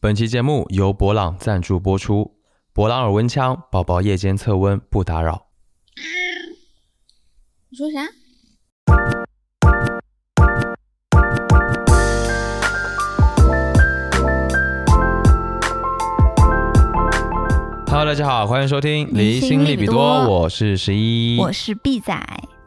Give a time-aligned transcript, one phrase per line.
[0.00, 2.36] 本期节目由博朗赞助播出。
[2.72, 5.48] 博朗耳温枪，宝宝夜间测温不打扰。
[7.68, 8.06] 你说啥
[17.88, 21.40] ？Hello，大家好，欢迎收听离心利比多我是十一。
[21.40, 22.14] 我是 B 仔。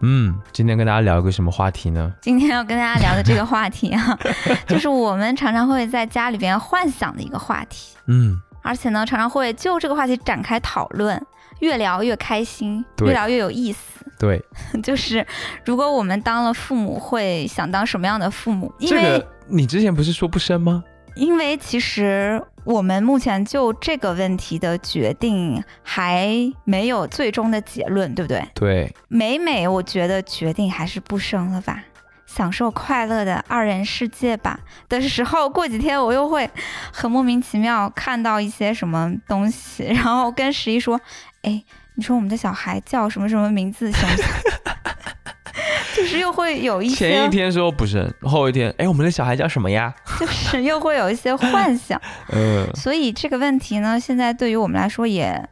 [0.02, 2.11] 嗯，今天跟大家聊一个什么话题呢？
[2.21, 4.17] 今天要跟大家聊的这个话题啊，
[4.67, 11.22] 就是我们常常会在家里边幻想的一个话题，嗯，而且呢，常常会就这个话题展开讨论，
[11.59, 14.05] 越聊越开心，对越聊越有意思。
[14.20, 14.44] 对，
[14.84, 15.25] 就是
[15.66, 18.73] 如果我们当了父母，会想当什么样的父母？
[18.80, 20.83] 因为、这个你之前不是说不生吗？
[21.15, 26.29] 因为其实我们目前就这个问题的决定还
[26.63, 28.43] 没有最终的结论，对不对？
[28.53, 31.83] 对，每每我觉得决定还是不生了吧，
[32.25, 34.59] 享受快乐的二人世界吧。
[34.88, 36.49] 的时候，过几天我又会
[36.93, 40.99] 很莫名其妙看到一些什么东西，然后跟十一说
[41.43, 41.64] ：“哎，
[41.95, 44.25] 你说我们的小孩叫什么什么名字行不行？”
[45.95, 49.94] 就是又会有一些前一，天说不是，后一天，哎，我们的小孩叫什么呀？
[50.20, 55.48] 就是又会有一些幻想，嗯，所以这个问题呢，现在对于我们来说也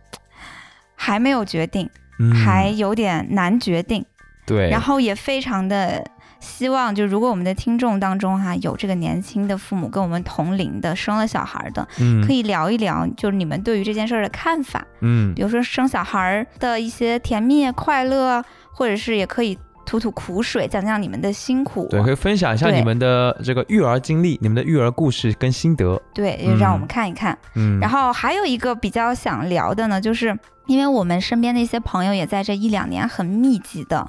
[0.96, 4.04] 还没有决定，嗯还有点难决定。
[4.46, 6.04] 对，然后也非常的
[6.40, 12.26] 希望，就如果我们的听众当中哈、有这个年轻的父母跟我们同龄的生了小孩的，嗯。
[12.26, 15.34] 可以聊一聊，就是你们对于这件事儿的看法，嗯。
[15.34, 26.00] 比如说生小孩儿的一些甜蜜快乐，或者是也可以吐吐苦水，讲讲你们的辛苦，对，可以分享一下你们的这个育儿经历，你们的育儿故事跟心得。
[26.14, 27.38] 对，也让我们看一看。
[27.56, 30.38] 嗯，然后还有一个比较想聊的呢，就是
[30.68, 34.08] 因为我们身边的一些朋友也在这一两年很密集的，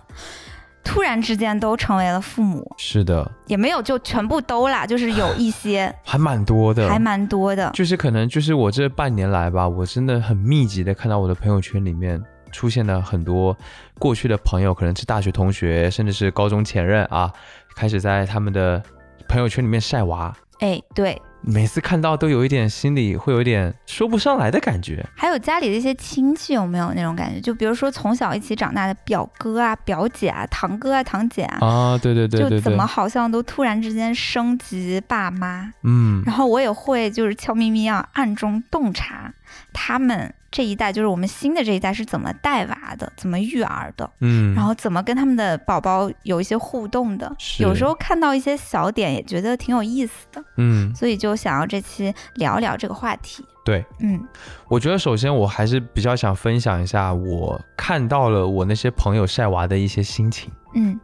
[0.82, 2.66] 突然之间都成为了父母。
[2.76, 7.70] 是的，也没有就全部都啦，就是有一些 还蛮多的，还蛮多的。
[7.74, 13.56] 就是可能就是我这半年来吧，我真的很密集的看到我的朋友圈里面出现了很多
[13.98, 17.32] 过去的朋友，可能是大学同学，甚至是高中前任啊，
[17.76, 18.82] 开始在他们的
[19.28, 20.34] 朋友圈里面晒娃。
[20.60, 25.04] 哎，对，每次看到都有一点心里会有一点说不上来的感觉。
[25.16, 27.40] 还有家里的一些亲戚有没有那种感觉？
[27.40, 35.72] 就比如说从小一起长大的表哥啊、表姐啊、堂哥啊、堂姐啊，啊，对对对对对就怎么，好像都突然之间升级爸妈。
[35.82, 39.32] 嗯，然后我也会就是悄咪咪啊，暗中洞察
[39.72, 44.10] 他们这一代，就是我们新的这一代是怎么带娃的，怎么育儿的。
[44.20, 53.44] 嗯，然后怎么跟他们的宝宝有一些互动的，有时候看到一些小点也觉得挺有意思的，嗯，所以就想要这期聊聊这个话题。
[53.64, 54.26] 对，嗯
[54.68, 60.50] 我觉得首先我还是比较想分享一下我看到了我那些朋友晒娃的一些心情。
[60.74, 60.98] 嗯，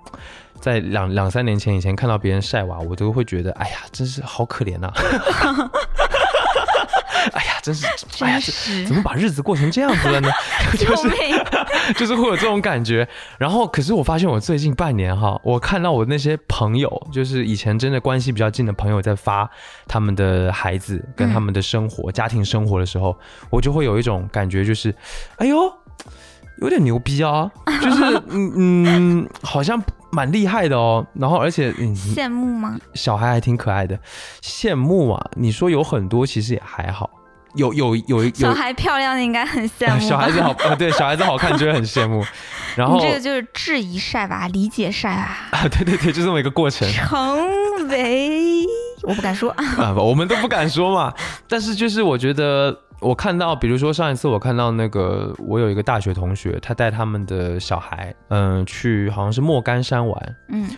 [0.60, 4.90] 在两两三年前以前看到别人晒娃，我都会觉得，哎呀，真是好可怜呐、
[7.34, 7.86] 哎呀，真是，
[8.20, 10.30] 哎呀，这是怎么把日子过成这样子了呢？
[10.78, 11.08] 就是！
[11.94, 13.06] 就是会有这种感觉。
[13.38, 19.48] 然后，可是我发现我最近半年哈，我看到我那些朋友，就是以前真的关系比较近的朋友，在发
[19.86, 23.16] 他们的孩子跟他们的生活、家庭生活的时候，
[23.50, 24.94] 我就会有一种感觉，就是，
[25.36, 25.72] 哎呦，
[26.60, 27.50] 有点牛逼啊，
[27.82, 28.52] 就是嗯
[29.22, 31.06] 嗯，好像蛮厉害的哦。
[31.14, 32.78] 然后，而且嗯，羡慕吗？
[32.94, 33.98] 小孩还挺可爱的，
[34.42, 35.30] 羡慕啊。
[35.34, 37.10] 你说有很多，其实也还好。
[37.54, 39.98] 有有有有小孩漂亮的应该很羡慕吧。
[40.06, 42.22] 小孩子好，呃，对，小孩子好看就会很羡慕。
[42.76, 48.62] 然后这个就是质疑晒娃，理解晒娃，啊，对对对，就这么一个过程成为
[49.04, 49.50] 我不敢说。
[49.52, 51.10] 啊，我们都不敢说嘛。
[51.48, 60.36] 但是就是我觉得，我看到，比如说上一次我看到那个，我有一个大学同学，他带他们的小孩，嗯、去好像是莫干山玩。
[60.48, 60.68] 嗯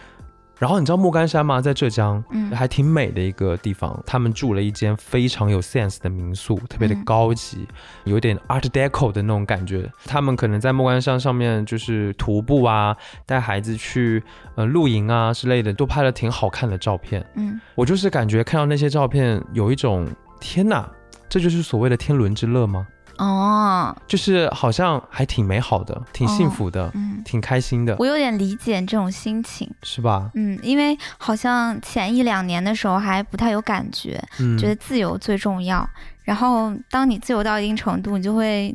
[0.59, 1.61] 然后你知道莫干山吗？
[1.61, 3.97] 在浙江，嗯还挺美的一个地方。
[4.05, 7.65] 他们住了一间非常有 sense 的民宿，特别的嗯高级，
[8.03, 9.89] 有点 Art Deco 的那种感觉。
[10.05, 14.21] 他们可能在莫干山上面就是徒步啊，带孩子去
[14.57, 17.25] 呃露营啊之类的，都拍了挺好看的照片。
[17.37, 20.09] 嗯，我就是感觉看到那些照片，有一种
[20.41, 20.91] 天哪，
[21.29, 22.87] 这就是所谓的天伦之乐吗？
[23.19, 29.69] 哦，就是好像还挺美好的，挺幸福的，嗯，挺开心的，我有点理解你这种心情。
[29.83, 30.31] 是吧？
[30.35, 35.85] 嗯，因为好像前一两年的时候还不太有感觉，嗯，觉得自由最重要。
[36.23, 38.73] 然后当你自由到一定程度，你就会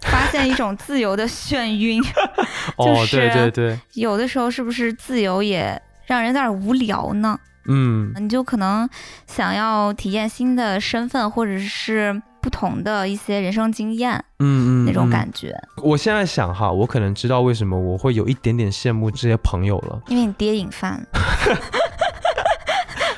[0.00, 2.02] 发现一种自由的眩晕。
[2.76, 7.38] 哦，就是对对对，有的时候是不是自由也让人有点无聊呢？
[7.66, 8.88] 嗯，你就可能
[9.26, 15.10] 想要体验新的身份，或者是不同的一些人生经验嗯嗯，那种嗯。
[15.10, 15.54] 感觉。
[15.82, 20.00] 我现在想哈，我可能知道为什么我会有一点点羡慕这些朋友了。
[20.08, 21.06] 因为你爹瘾犯了，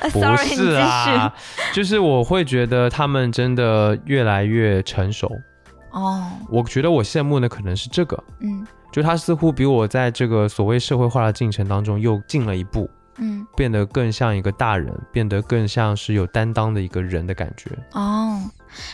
[0.11, 1.33] 不是啊，
[1.73, 5.29] 就是我会觉得他们真的越来越成熟。
[5.91, 8.65] 哦，我觉得我羡慕的可能是这个，嗯。
[8.89, 17.71] 就他似乎比我在这个所谓社会化的进程当中又进了一步，嗯，变得更像一个大人，变得更像是有担当的一个人的感觉。
[17.93, 18.39] 哦，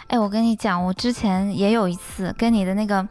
[0.08, 3.08] 哎，我跟你讲，我之前也有一次跟你的那个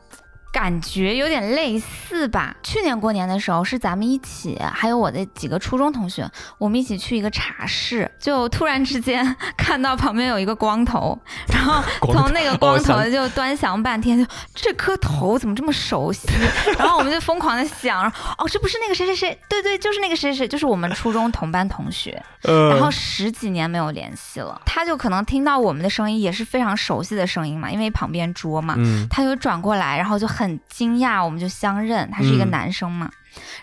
[0.53, 2.55] 感觉有点类似吧。
[2.63, 11.19] 去年过年的时候，是咱们一起，还有我的几个初中同学，我们一起去一个茶室，就突然之间看到旁边有一个光头，
[11.49, 11.83] 然后
[12.13, 16.29] 从那个光哦头就端详半天，就这颗头怎么这么熟悉？
[16.79, 18.05] 然后我们就疯狂的想，
[18.37, 19.39] 哦，这不是那个谁谁谁？
[19.49, 22.23] 对对，就是那个谁谁谁，就是我们初中同班同学。
[22.43, 32.51] 呃然后十几年没有联系了，他就可能听到我们的声音，也是非常熟悉的声音嘛，因为旁边桌嘛，嗯他就转过来，然后就很惊讶，我们就相认，他是一个嗯。
[32.51, 33.11] 男生嘛，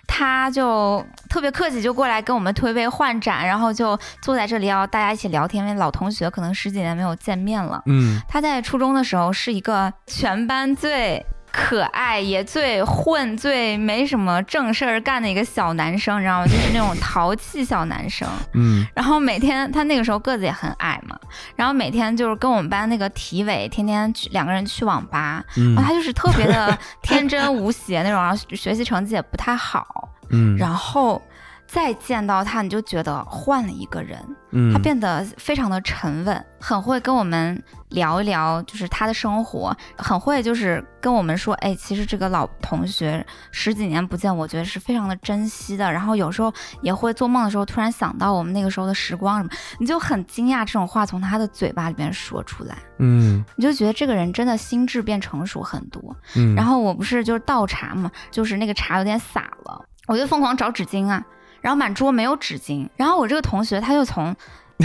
[0.07, 7.81] 他就特别客气，就过来跟我们推杯换盏，然后就坐在这里要大家一起聊天，因为老同学可能十几年没有见面了。
[7.85, 8.19] 嗯。
[8.27, 16.45] 他在初中的时候是一个全班最可爱也最混、最没什么正事儿干的一个小男生，你知道吗？
[16.45, 18.27] 就是那种淘气小男生。
[18.53, 18.85] 嗯。
[18.93, 21.19] 然后每天他那个时候个子也很矮嘛，
[21.55, 25.75] 然后每天就是跟我们班那个体委天天去两个人去网吧，嗯。
[25.75, 31.21] 然后他就是特别的 天真无邪那种，然后学习成绩也不太好，嗯，然后
[31.71, 34.19] 再见到他，你就觉得换了一个人，
[34.49, 45.91] 嗯他变得非常的沉稳，很会跟我们聊一聊，就是他的生活，很会就是跟我们说，哎，其实这个老同学十几年不见，我觉得是非常的珍惜的。
[45.91, 46.51] 然后有时候
[46.81, 56.01] 也会做梦的时候，突然想到我们那个时候的时光什么，你就很惊讶这种话从他的嘴巴里面说出来，嗯你就觉得这个人真的心智变成熟很多。
[56.35, 61.23] 嗯，然后我不是就是倒茶嘛，就是那个茶有点洒了，我就疯狂找纸巾啊，
[61.61, 64.35] 然后满桌没有纸巾，然后我这个同学他就从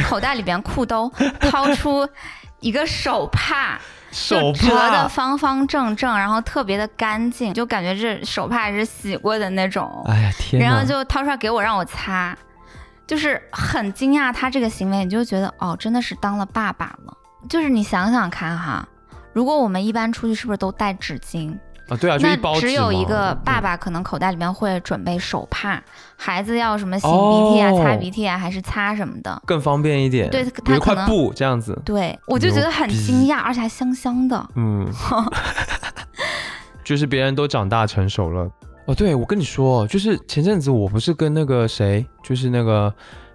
[0.08, 1.10] 口袋里边裤兜
[1.40, 2.08] 掏出
[2.60, 3.78] 一个手帕，
[4.10, 12.36] 手就折的，方方正正，然后特别的干净，就感觉这手帕是洗过的那种，哎呀天，然后就掏出来给我让我擦，
[13.06, 17.16] 就是很惊讶他这个行为，你就觉得哦，真的是当了爸爸了。
[17.48, 18.88] 就是你想想看哈，
[19.32, 21.56] 如果我们一般出去是不是都带纸巾？
[21.88, 25.82] 啊对啊，就一包那只有一个爸嗯爸可能口袋里面会准备手帕，
[26.16, 29.42] 孩子要什么擤鼻涕啊、哦擦鼻涕啊，还是擦什么的。
[29.46, 34.46] 更方便一点，对有一块布这样子，对，我就觉得很惊讶，而且还香香的。
[34.54, 34.86] 嗯，
[36.82, 38.48] 就是别人都长大成熟了。
[38.86, 42.92] 哦，对，我跟你说，就是前阵子我不是跟那个谁，就是那个，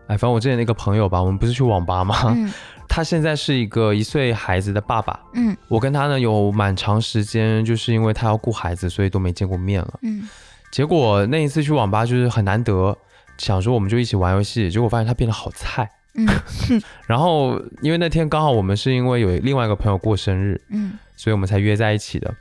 [0.08, 2.16] 哎，反正我之前那个朋友吧，我们不是去网吧吗？
[2.36, 2.52] 嗯
[3.00, 5.18] 他现在是一个一岁孩子的爸爸。
[5.34, 10.00] 嗯我跟他呢有蛮长时间，就是因为他要顾孩子，所以都没见过面了。
[10.02, 10.28] 嗯
[10.70, 12.98] 结果那一次去网吧就是很难得，
[13.38, 15.90] 想说我们就一起玩游戏，结果发现他变得好菜。
[16.16, 16.28] 嗯
[17.08, 22.36] 然后因为那天刚好我们是因为有另外一个朋友过生日，嗯所以我们才约在一起的。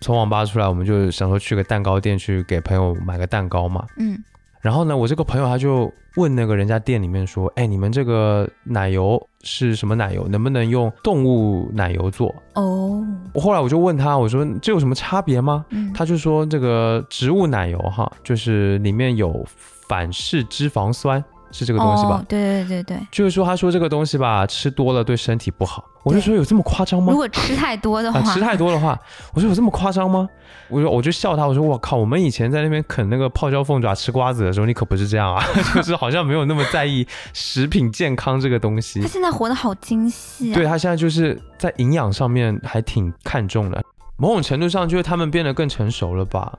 [0.00, 3.86] 从网吧出来，我们就想说去个蛋糕店去给朋友买个蛋糕嘛。
[3.96, 4.18] 嗯
[4.60, 10.28] 然后呢，我这个朋友他就问那个人家店里面说：“哎，你们这个奶油是什么奶油？
[10.28, 13.02] 能不能用动物奶油做哦？”
[13.32, 19.44] 我后来我就问他，我说：“这有什么差别吗？”嗯他就说：“这个植物奶油哈，就是里面有
[19.88, 22.16] 反式脂肪酸，是这个东西吧？
[22.22, 23.06] 哦，对对对对。
[23.10, 25.84] 就是说，他说这个东西吧，吃多了对身体不好。
[26.02, 27.16] 我就说有这么夸张吗如？
[27.16, 28.98] 果吃太多的话， 啊，吃太多的话，
[29.34, 30.28] 我说有这么夸张吗？
[30.68, 39.08] 我说我就笑他，我说我靠，我们以前在那边啃那个泡椒凤爪、吃瓜子的时候，你可不是这样啊， 就是好像没有那么在意食品健康这个东西他。
[39.08, 40.54] 现在活得好精细啊。
[40.54, 43.82] 对他现在就是在营养上面还挺看重的，
[44.16, 46.52] 某种程度上就是他们变得更成熟了吧，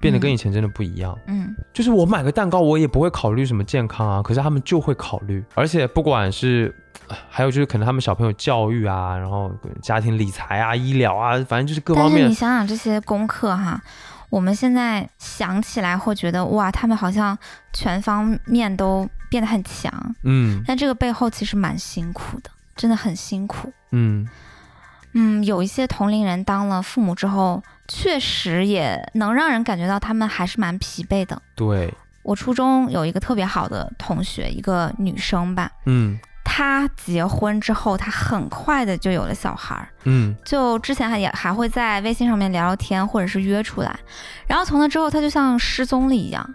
[0.00, 1.18] 变得跟嗯以前真的不一样。
[1.26, 1.54] 嗯。
[1.72, 6.74] 就是我买个蛋糕，我也不会考虑什么健康啊，可是他们就会考虑，而且不管是，
[7.08, 12.14] 呃还有就是可能他们小朋友教育啊，然后家庭理财啊、医疗啊，反正就是各方面。
[12.14, 13.80] 但是你，想想这些功课哈，
[14.30, 17.36] 我们现在想起来会觉得哇，他们好像
[17.72, 19.92] 全方面都变得很强，
[20.24, 20.62] 嗯。
[20.66, 23.72] 但这个背后其实蛮辛苦的，真的很辛苦。
[23.92, 24.28] 嗯。
[25.14, 31.40] 嗯，有一些同龄人当了父母之后，确实也能让人感觉到他们还是蛮疲惫的。
[31.56, 31.92] 对，
[32.22, 39.88] 我初中有一个特别好的同学，一个女生吧，嗯她结婚之后，她很快的就有了小孩儿。
[40.04, 43.98] 嗯就之前还也还会在微信上面聊聊天，或者是约出来，
[44.46, 46.54] 然后从那之后，她就像失踪了一样，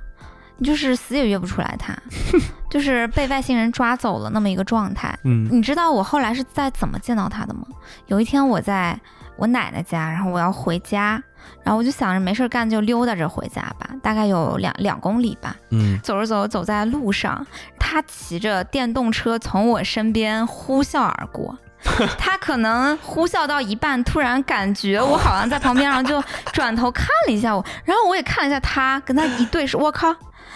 [0.57, 1.95] 你就是死也约不出来她，
[2.69, 5.17] 就是被外星人抓走了那么一个状态。
[5.23, 7.65] 嗯你知道我后来是在怎么见到她的吗？
[8.07, 8.99] 有一天我在
[9.35, 11.21] 我奶奶家，然后我要回家，
[11.63, 15.55] 然后我就想着没事儿干就溜达着回家吧，大概有两两公里吧。
[15.71, 17.45] 嗯，走着走着走在路上，
[17.79, 21.57] 他骑着电动车从我身边呼啸而过。
[22.17, 26.23] 他可能呼啸到一半，突然感觉我好像在旁边，然后就
[26.53, 30.15] 转头看了一下我，然后我也看了一下他，跟他一对视，我靠，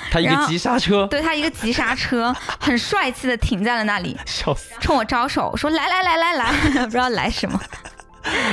[0.10, 4.72] 他一个急刹车，对他一个急刹车，很帅气的停在了那里， 笑死。
[4.80, 6.52] 冲我招手说来来来来来，
[6.86, 7.60] 不知道来什么。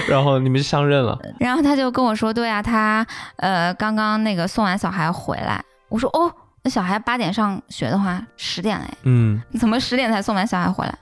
[0.09, 5.63] 然后你们就相认了，然后他就跟我说，对啊，他呃刚刚那个送完小孩回来。
[5.89, 10.99] 我说哦，那小孩八点上学的话，十点哎，嗯，你怎么十点才送完小孩回来？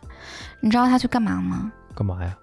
[0.60, 1.72] 你知道他去干嘛吗？
[1.94, 2.34] 干嘛呀？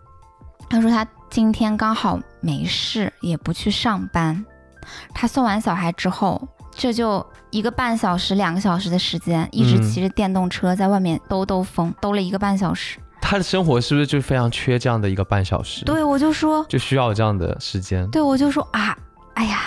[0.69, 4.45] 他说他今天刚好没事，也不去上班。
[5.13, 12.99] 他送完小孩之后，这就一个半小时、两个小时的时间，一直嗯骑着电动车在外面兜兜风，兜了一个半小时。
[13.21, 18.09] 他的生活是不是就非常缺这样的一个半小时？，对我就说，就需要这样的时间。
[18.09, 18.97] 对我就说啊，
[19.35, 19.61] 哎呀，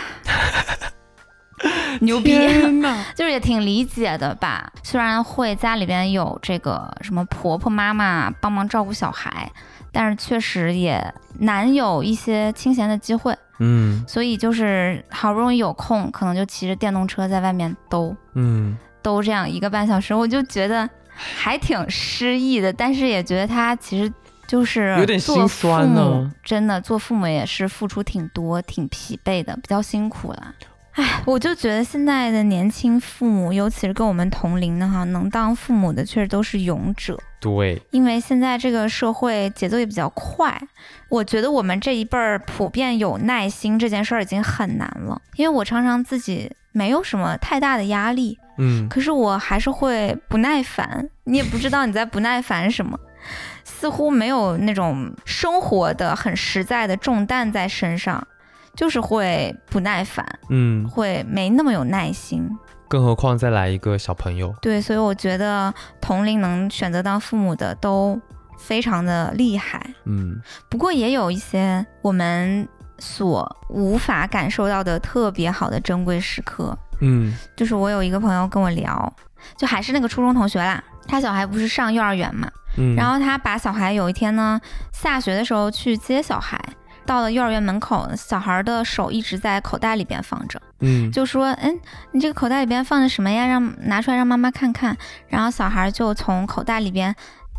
[2.00, 2.32] 牛逼！
[3.14, 4.72] 就是也挺理解的吧。
[4.82, 9.50] 虽然会家里边有这个什么婆婆妈妈帮忙照顾小孩，
[9.92, 24.12] 但是确实也难有一些清闲的机会，嗯所以就是好不容易有空，可能就骑着电动车在外面兜嗯，兜这样一个半小时，我就觉得还挺诗意的，但是也觉得他其实。
[24.44, 30.54] 就是有点心酸呢真的做父母也是付出挺多、挺疲惫的，比较辛苦了。
[30.92, 37.18] 唉，我就觉得现在的年轻父母，尤其是跟我们同龄的哈，能当父母的确实都是勇者。
[37.40, 40.60] 对，因为现在这个社会节奏也比较快，
[41.08, 45.18] 我觉得我们这一辈儿普遍有耐心这件事儿已经很难了。
[45.36, 52.98] 因为我常常自己没有什么太大的压力，嗯，可是我还是会不耐烦，你也不知道你在不耐烦什么，
[53.64, 58.26] 似乎没有那种生活的很实在的重担在身上，
[58.74, 62.48] 就是会不耐烦，嗯，会没那么有耐心。
[62.88, 68.20] 更何况再来一个小朋友，对，所以我觉得同龄能选择当父母的都
[68.58, 69.94] 非常的厉害。
[70.04, 70.38] 嗯。
[70.68, 72.68] 不过也有一些我们
[73.02, 76.78] 所无法感受到的特别好的珍贵时刻。
[77.00, 79.12] 嗯就是我有一个朋友跟我聊，
[79.56, 84.60] 就还是那个初中同学啦，他小孩不是上幼儿园嘛，嗯，然后他把小孩有一天呢
[84.92, 86.56] 下学的时候去接小孩。
[87.04, 91.80] 到了幼儿园门口，小孩的手一直在口袋里边放着，嗯就说：“嗯，
[92.12, 93.44] 你这个口袋里边放着什么呀？
[93.44, 97.12] 让拿出来让妈妈看看。”然后小孩就从口袋里边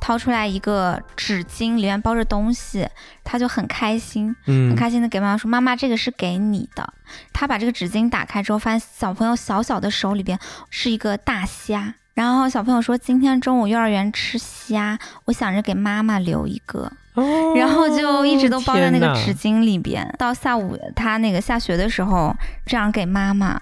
[0.03, 2.85] 掏出来一个纸巾，里面包着东西，
[3.23, 6.93] 他就很开心，很嗯开心的给妈妈说：“妈妈，这个是给你的。”
[7.31, 10.37] 他把这个纸巾打开之后，发现小朋友小小的手里边
[10.69, 11.95] 是一个大虾。
[12.15, 20.13] 然后小朋友说：“今天中午幼儿园吃虾，我想着给妈妈留一个。”哦然后就一直都包在那个纸巾里边。
[20.19, 23.57] 到下午他那个下学的时候，这样给妈妈，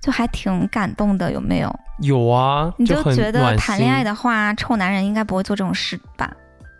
[0.00, 1.74] 就还挺感动的，有没有？
[2.00, 6.30] 有啊，你就觉得谈恋爱的话，臭男人应该不会做这种事吧？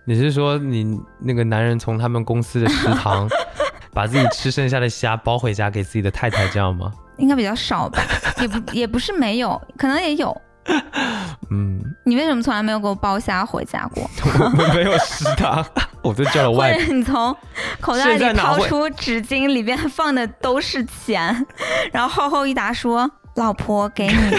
[0.05, 3.29] 你是说你那个男人从他们公司的食堂
[3.95, 6.93] 把自己吃剩下的虾包回家给自己的太太，这样吗？
[7.19, 8.03] 应该比较少吧？
[8.41, 10.37] 也不也不是没有，可能也有。
[11.51, 14.09] 嗯，你为什么从来没有给我包虾回家过？
[14.45, 15.65] 我们没有食堂，
[16.03, 17.37] 我都叫了或外者你从
[17.81, 21.47] 口袋里掏出纸巾，里边放的都是钱，
[21.93, 24.39] 然后厚厚一沓说：“老婆给你。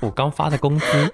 [0.00, 1.12] 我刚发的工资。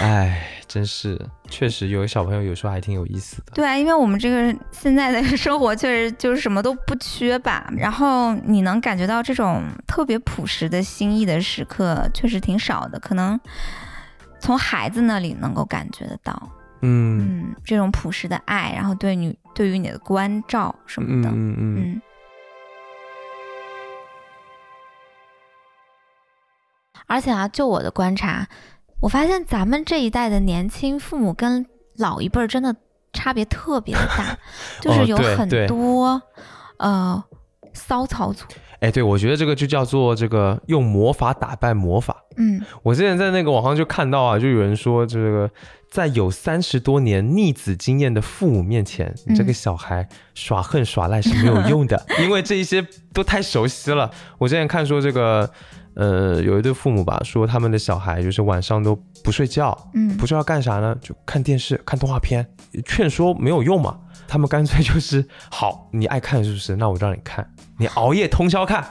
[0.00, 1.16] 哎，真是，
[1.48, 3.52] 确实有小朋友有时候还挺有意思的。
[3.54, 13.38] 对啊，因为我们这个现在的生活确实就是什么都不缺吧，然后你能感觉到这种特别朴实的心意的时刻，确实挺少的，可能
[14.40, 16.50] 从孩子那里能够感觉得到，
[16.80, 22.02] 嗯嗯，这种朴实的爱，然后对你对于你的关照什么的，嗯嗯嗯，嗯。
[27.06, 28.48] 而且啊，就我的观察，
[29.04, 31.66] 我发现咱们这一代的年轻父母跟
[31.98, 32.74] 老一辈儿真的
[33.12, 34.38] 差别特别的大，
[34.80, 36.22] 就是有很多、
[36.78, 37.22] 呃
[37.74, 38.46] 骚操作。
[38.80, 42.16] 哎，对，我觉得这个就叫做这个用魔法打败魔法。
[42.36, 45.50] 嗯我之前在那个网上就看到啊，就有人说，这个
[45.90, 54.10] 在有三十多年逆子经验的父母面前，你这个嗯小孩耍横耍赖是没有用的， 因为这一些都太熟悉了。
[54.38, 55.50] 我之前看说这个，
[55.94, 62.46] 呃，有一对父母吧，说他们的小孩就是晚上都不睡觉，嗯不知道干啥呢，就看电视、看动画片，
[62.84, 63.98] 劝说没有用嘛。
[64.26, 66.74] 他们干脆就是好，你爱看是不是？
[66.76, 67.46] 那我让你看，
[67.78, 68.82] 你熬夜通宵看，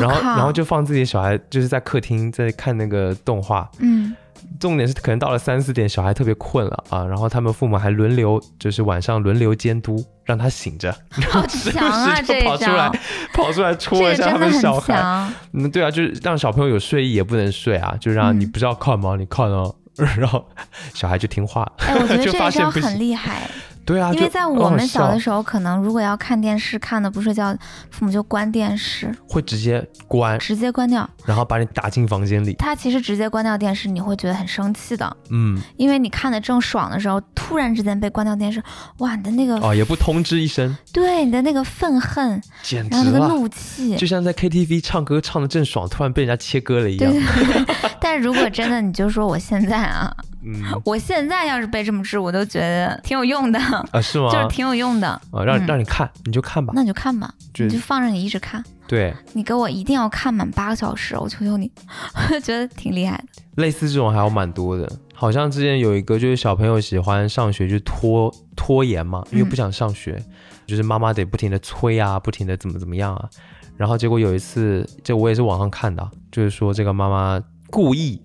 [0.00, 4.14] 然后然后就放自己小孩就是在客厅在看那个动画，嗯
[4.60, 10.94] 重点是可能到了三四点，小孩特别困了啊，然后他们父母还轮流，就是晚上轮流监督，让他醒着，
[11.30, 12.14] 好强啊！
[12.20, 12.90] 时不时就这一跑出来，
[13.34, 15.28] 跑出来戳这个一下他们小孩。
[15.52, 19.16] 嗯，对啊，就是让小朋友有睡意也不能睡啊，就让嗯你不知道看吗？
[19.18, 19.74] 你看哦，
[20.18, 20.46] 然后
[20.94, 21.70] 小孩就听话。
[21.78, 23.48] 哎，我觉得 就这一招发现不行很厉害，
[23.88, 27.56] 对啊，因为在我们小的时候，可能如果要看电视看的不睡觉，
[27.90, 31.08] 父母就关电视，会直接关，直接关掉。
[31.24, 32.52] 然后把你打进房间里。
[32.58, 38.62] 他其实直接关掉电视，你会觉得很生气的，嗯，因为你看的正爽的时候，突然之间被关掉电视，
[38.98, 43.28] 哇，你的那个、哦，也不通知一声，对你的那个愤恨，简然后那个直了。
[43.28, 47.22] 怒气，就像在 KTV 唱歌唱的正爽，突然被人家切割了一样对。
[47.22, 47.74] 对对。
[47.98, 53.58] 但如果真的你就说我现在啊，嗯，我现在要是被这么治，我都觉得挺有用的，
[53.92, 54.30] 啊，是吗？
[54.30, 55.08] 就是挺有用的。
[55.08, 56.72] 啊，让嗯让你看，你就看吧。
[56.76, 61.70] 那你就看吧，就你就放着你一直看，对，你给我一定要看满八个小时，我求求你，
[62.32, 63.42] 我觉得挺厉害的。
[63.56, 64.90] 类似这种还有蛮多的。
[65.12, 70.22] 好像之前有一个就是小朋友喜欢上学就拖拖延嘛，因为嗯不想上学，
[70.64, 73.28] 就是妈妈得不停的催啊，不停的怎么怎么样啊。
[73.76, 78.22] 然后结果有一次，这我也是网上看的啊，就是说这个妈妈故意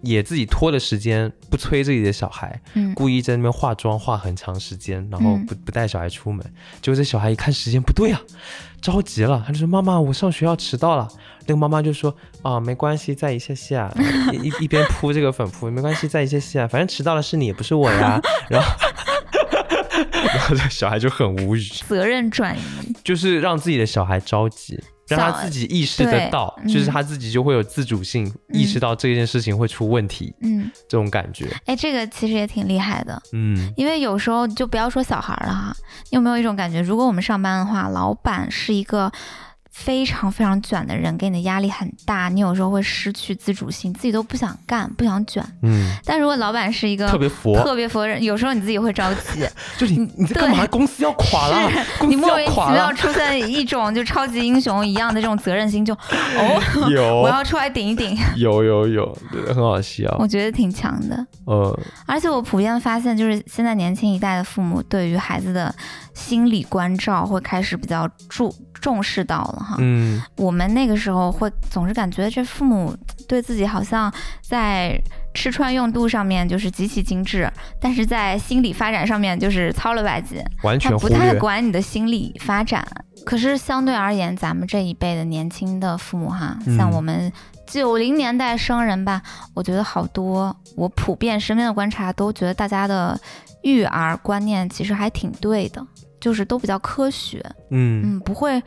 [0.00, 6.42] 也自己拖的时间不催自己的小孩，嗯，故意在那边化妆化很长时间，然后嗯不不带小孩出门。
[6.80, 8.18] 结果这小孩一看时间不对啊，
[8.80, 11.06] 着急了，他就说：“妈妈，我上学要迟到了。”
[11.44, 13.92] 那个妈妈就说：“啊，没关系，再一下下，
[14.32, 18.18] 一一一边铺这个粉扑，没关系，再一下下，反正迟到了是你，也不是我呀。
[18.48, 18.68] ”然后，
[20.24, 22.62] 然后这小孩就很无语，责任转移，
[23.04, 24.82] 就是让自己的小孩着急。
[25.08, 31.48] 让他自己意识得到，嗯就是他自己就会有自主性，意识到这件事情会出问题，嗯，这种感觉。
[31.66, 35.76] 哎，这个其实也挺厉害的，嗯，因为有时候就不要说小孩儿了哈，
[36.10, 39.10] 你有没有一种感觉，如果我们上班的话，老板是一个
[39.72, 45.42] 非常非常卷的人，给你的压力很大，你有时候会失去自主性，自己都不想干，不想卷。
[45.62, 49.40] 嗯，但如果老板是一个特别佛，特别佛人，有时候你自己会着急，
[49.78, 50.66] 就是你你在干嘛？
[50.66, 52.54] 公司要垮了，公司你莫名其。
[52.72, 55.94] 妙出现一种就超级英雄一样的这种责任心，就
[56.36, 60.14] 哦，有我要出来顶一顶， 有有有，对，很好笑。
[60.18, 61.26] 我觉得挺强的。
[61.46, 65.74] 呃，而且我普遍发现，就是现在年轻一代的父母对于孩子的
[66.14, 69.76] 心理关照会开始比较注重视到了哈。
[69.78, 72.96] 嗯，我们那个时候会总是感觉这父母
[73.28, 75.00] 对自己好像在
[75.32, 77.48] 吃穿用度上面就是极其精致，
[77.80, 81.08] 但是在心理发展上面就是糙了吧唧，完全不。
[81.08, 82.84] 太管你的心理发展。
[83.24, 87.30] 可是相对而言，咱们这一辈的年轻的父母哈，嗯像我们
[87.66, 89.22] 九零年代生人吧，
[89.54, 93.16] 我觉得好多，我普遍身边的观察都觉得大家的
[93.62, 95.86] 育儿观念其实还挺对的，
[96.20, 98.60] 就是都比较科学，嗯嗯，不会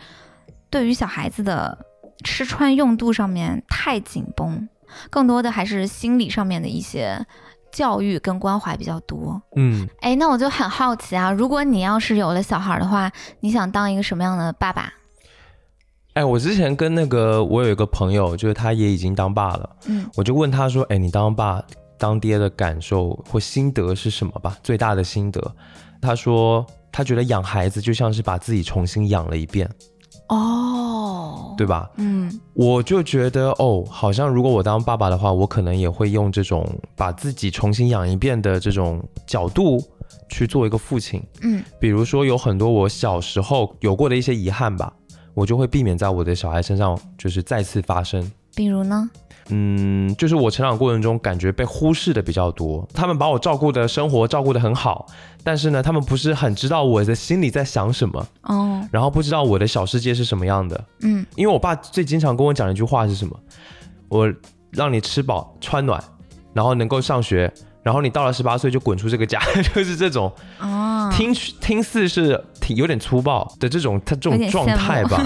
[0.69, 1.77] 对于小孩子的
[2.23, 4.67] 吃穿用度上面太紧绷，
[5.09, 7.25] 更多的还是心理上面的一些
[7.71, 9.41] 教育跟关怀比较多。
[9.55, 14.91] 嗯，哎，那我就很好奇啊，如果你要是有了小孩的话，你想当一个什么样的爸爸？
[16.13, 21.61] 哎，我之前跟那个我有一个朋友，就是他也已经当爸了，嗯我就问他说：“哎，你当爸
[21.97, 24.57] 当爹的感受或心得是什么吧？
[24.63, 25.55] 最大的心得？”
[26.01, 29.69] 他说他觉得养孩子就像是把自己重新养了一遍，
[30.27, 31.89] 哦，对吧？
[31.97, 39.83] 嗯我就觉得哦，好像如果我当爸爸的话，我可能也会用这种把自己重新养一遍的这种角度
[40.29, 41.21] 去做一个父亲。
[41.41, 44.91] 嗯比如说有很多我小时候有过的一些遗憾吧，
[45.33, 48.31] 我就会避免在我的小孩身上就是再次发生。
[48.55, 49.09] 比如呢？
[49.49, 55.05] 嗯，就是我成长过程中感觉被忽视的比较多，他们把我照顾的生活照顾的很好，
[55.43, 60.83] 但是呢，他们不是很知道我的心里在想什么，哦，然后不知道我的小世界是什么样的。
[61.01, 63.39] 嗯因为我爸最经常跟我讲的一句话是什么？
[64.09, 64.31] 我
[64.71, 66.03] 让你吃饱穿暖，
[66.53, 67.51] 然后能够上学，
[67.83, 69.39] 然后你到了十八岁就滚出这个家，
[69.75, 75.23] 就是这种哦，听听似是挺有点粗暴的这种他这种状态吧，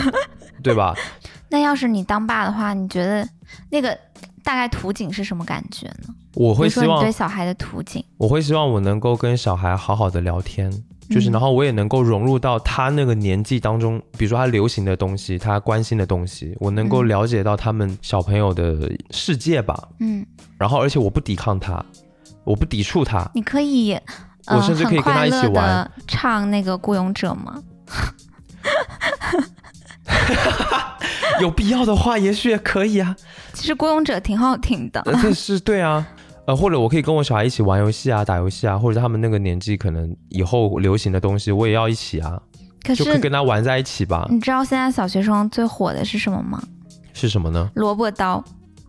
[0.61, 0.93] 对吧？
[1.49, 3.27] 那要是你当爸的话，你觉得
[3.69, 3.97] 那个
[4.43, 6.13] 大概图景是什么感觉呢？
[6.35, 10.71] 我会希望对小孩的图景，我会希望我能够跟小孩好好的聊天，
[11.09, 19.89] 就是嗯然后我也能够融入到他那个年纪当中，比如说他流行的东西，他关心的东西，我能够嗯了解到他们小朋友的世界吧。
[19.99, 20.25] 嗯，
[20.57, 21.83] 然后而且我不抵抗他，
[22.43, 23.93] 我不抵触他，你可以，
[24.45, 27.61] 呃、我甚至可以跟他一起玩唱那个《孤勇者》吗？
[31.41, 33.15] 有必要的话也许也可以啊。
[33.53, 35.01] 其实《孤勇者》挺好听的。
[35.01, 36.05] 呃这是对啊。
[36.45, 42.41] 呃，或者我可以跟我小孩一起玩游戏啊，打游戏啊，或者他们那个年纪可能以后流行的东西，我也要一起啊，
[42.83, 44.25] 可就可以跟他玩在一起吧。
[44.31, 46.59] 你知道现在小学生最火的是什么吗？
[47.13, 47.69] 是什么呢？
[47.75, 48.43] 萝卜刀。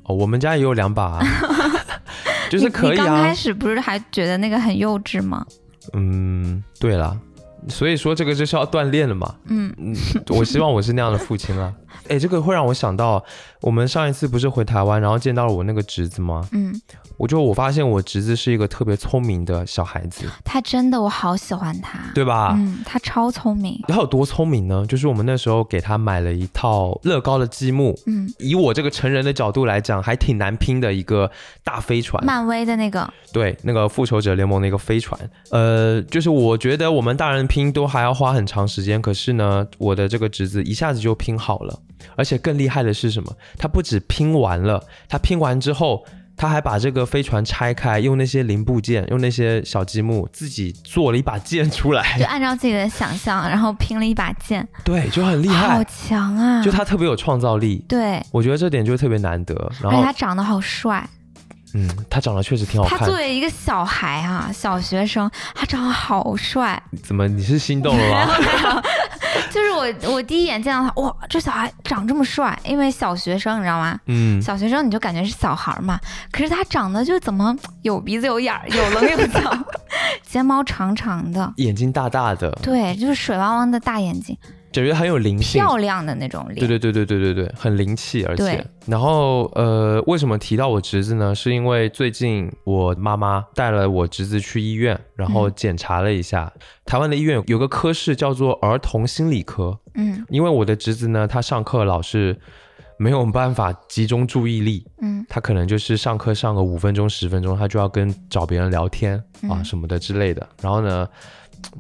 [0.05, 1.27] 哦，我们家也有两把、啊，
[2.51, 2.93] 就是可以啊。
[2.93, 3.35] 你刚开啊。
[3.35, 5.45] 始不是还觉得那个很幼稚吗？
[5.93, 7.15] 嗯，对啦，
[7.69, 9.35] 所以说这个就是要锻炼的嘛。
[9.47, 9.95] 嗯嗯，
[10.29, 11.75] 我希望我是那样的父亲了。
[12.09, 13.23] 哎，这个会让我想到，
[13.61, 16.47] 我们上一次不是回台湾，然后见到了我那个侄子吗？
[16.53, 16.81] 嗯，
[17.17, 21.99] 我就我发现我侄子是一个特别聪明的小孩子，他真的我好喜欢他。
[22.15, 22.55] 对吧？
[22.57, 23.79] 嗯，他超聪明。
[23.89, 24.87] 他有多聪明呢？
[24.87, 31.31] 就是我们那时候给他买了一套乐高的积木，嗯，以我这个成人的角度来讲，还挺难拼的一个
[31.65, 32.25] 大飞船。
[32.25, 35.21] 漫威的那个，对，那个复仇者联盟的一个飞船，
[35.51, 41.77] 呃，就是我觉得我们大人拼都还要花很长时间，可是呢，我的这个侄子一下子就拼好了，
[42.15, 43.37] 而且更厉害的是什么？
[43.59, 46.05] 他不止拼完了，他拼完之后。
[46.37, 56.63] 他还把这个飞船拆开，用那些零部件，用那些小积木，自己做了一把剑出来 就，按照自己的想象，然后拼了一把剑，对，就很厉害好，强啊！
[56.63, 59.55] 就他特别有创造力，对，我觉得这点就特别难得。
[59.83, 61.07] 然后而且他，长得好帅。
[61.75, 63.15] 嗯，他长得确实挺好看他作。
[63.17, 66.83] 为一个小孩啊，小学生，他长得好帅。
[67.03, 68.83] 怎么你是心动了吗？
[69.51, 73.99] 就是我，我第一眼见到他，哇，这小孩长这么帅，因为小学生你知道吗？
[74.07, 75.99] 嗯，小学生你就感觉是小孩嘛，
[76.31, 79.57] 可是他长得就怎么 有鼻子有眼儿，有棱有角，
[80.27, 84.37] 睫毛长长的，眼睛大大的，对，就是水汪汪的大眼睛，
[84.73, 85.61] 感觉很有灵性。
[85.61, 86.59] 漂亮的那种脸。
[86.59, 91.35] 对对对对对对对，很灵气，而且，然后呃，为什么提到我侄子呢？
[91.35, 96.53] 是因为最近我妈妈带了我侄子去医院，然后嗯检查了一下，
[96.85, 102.39] 台湾的医院有个科室叫做儿童心理科，嗯因为我的侄子呢，他上课老是
[102.97, 109.17] 没有办法集中注意力，嗯他可能就是上课上个五分钟十分钟，他就要跟找别人聊天
[109.49, 110.47] 啊嗯什么的之类的。
[110.61, 111.09] 然后呢，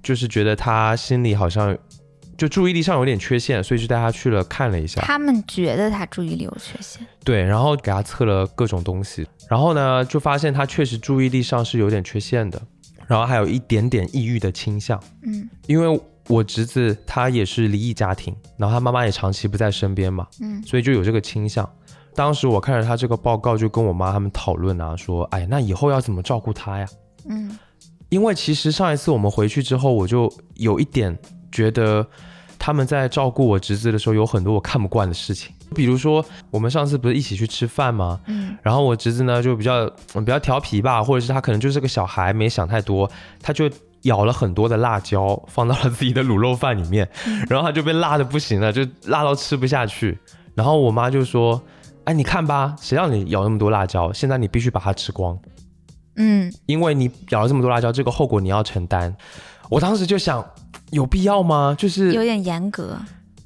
[0.02, 1.76] 就是觉得他心里好像
[2.40, 5.02] 就注意力上有点缺陷，所以就带他去了看了一下。
[5.02, 7.06] 他们觉得他注意力有缺陷。
[7.22, 12.58] 对，然后给他测了各种东西，然后呢就发现他确实注意力上是有点缺陷的，
[13.06, 14.98] 然后还有一点点抑郁的倾向。
[15.22, 21.70] 嗯因为我侄子他也是离异家庭，然后他妈妈也长期不在身边嘛，嗯所以就有这个倾向。
[22.14, 26.86] 当时我看着他这个报告，就跟我妈他们讨论啊，说，哎，那以后要怎么照顾他呀？
[27.28, 27.54] 嗯
[28.08, 31.16] 因为其实上一次我们回去之后，我就有一点
[31.50, 32.06] 觉得
[32.58, 35.52] 他们在照顾我侄子的时候，有很多我看不惯的事情。
[35.74, 38.20] 比如说，我们上次不是一起去吃饭吗？
[38.26, 39.84] 嗯然后我侄子呢就比较
[40.14, 43.10] 嗯比较调皮吧，或者是他可能就是个小孩，没想太多，
[43.40, 43.70] 他就
[44.02, 47.08] 咬了很多的辣椒放到了自己的卤肉饭里面，
[47.48, 50.18] 然后他就被辣的不行了，就辣到吃不下去。
[50.54, 51.62] 然后我妈就说
[52.04, 54.12] ：“哎，你看吧，谁让你咬那么多辣椒？
[54.12, 55.38] 现在你必须把它吃光。”
[56.16, 59.14] 嗯，因为你咬了这么多辣椒，这个后果你要承担。
[59.70, 60.44] 我当时就想，
[60.90, 61.74] 有必要吗？
[61.78, 62.98] 就是有点严格。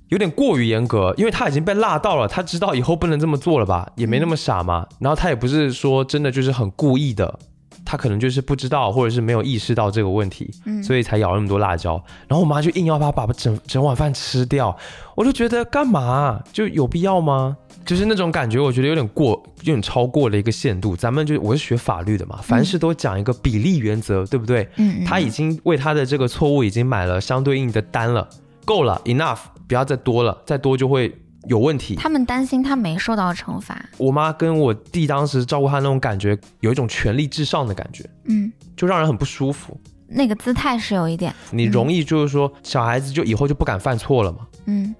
[0.08, 4.86] 有点过于严格，因为他已经被辣到了，他知道以后不能这么做了吧，也没那么傻嘛。
[5.00, 7.36] 然后他也不是说真的就是很故意的，
[7.84, 12.00] 他可能就是不知道或者是没有意识到这个问题，嗯，所以才咬那么多辣椒。
[12.28, 14.76] 然后我妈就硬要他把整整碗饭吃掉，
[15.16, 16.40] 我就觉得干嘛？
[16.52, 17.56] 就有必要吗？
[17.84, 20.96] 就是那种感觉，我觉得有点过，有点超过了一个限度。
[20.96, 24.68] 咱们就我是学法律的嘛，凡事都讲一个比例原则，对不对？
[24.76, 28.28] 嗯嗯他已经为他的这个错误已经买了相对应的单了，
[28.64, 31.14] 够了，enough，不要再多了，再多就会
[31.46, 31.94] 有问题。
[31.96, 33.84] 他们担心他没受到惩罚。
[33.98, 39.78] 我妈跟我弟当时照顾他那种感觉，有一种权力至上的感觉，嗯，就让人很不舒服。
[40.06, 41.34] 那个姿态是有一点。
[41.50, 44.94] 你容易就是说小孩子就以后就不敢犯错了嘛，嗯，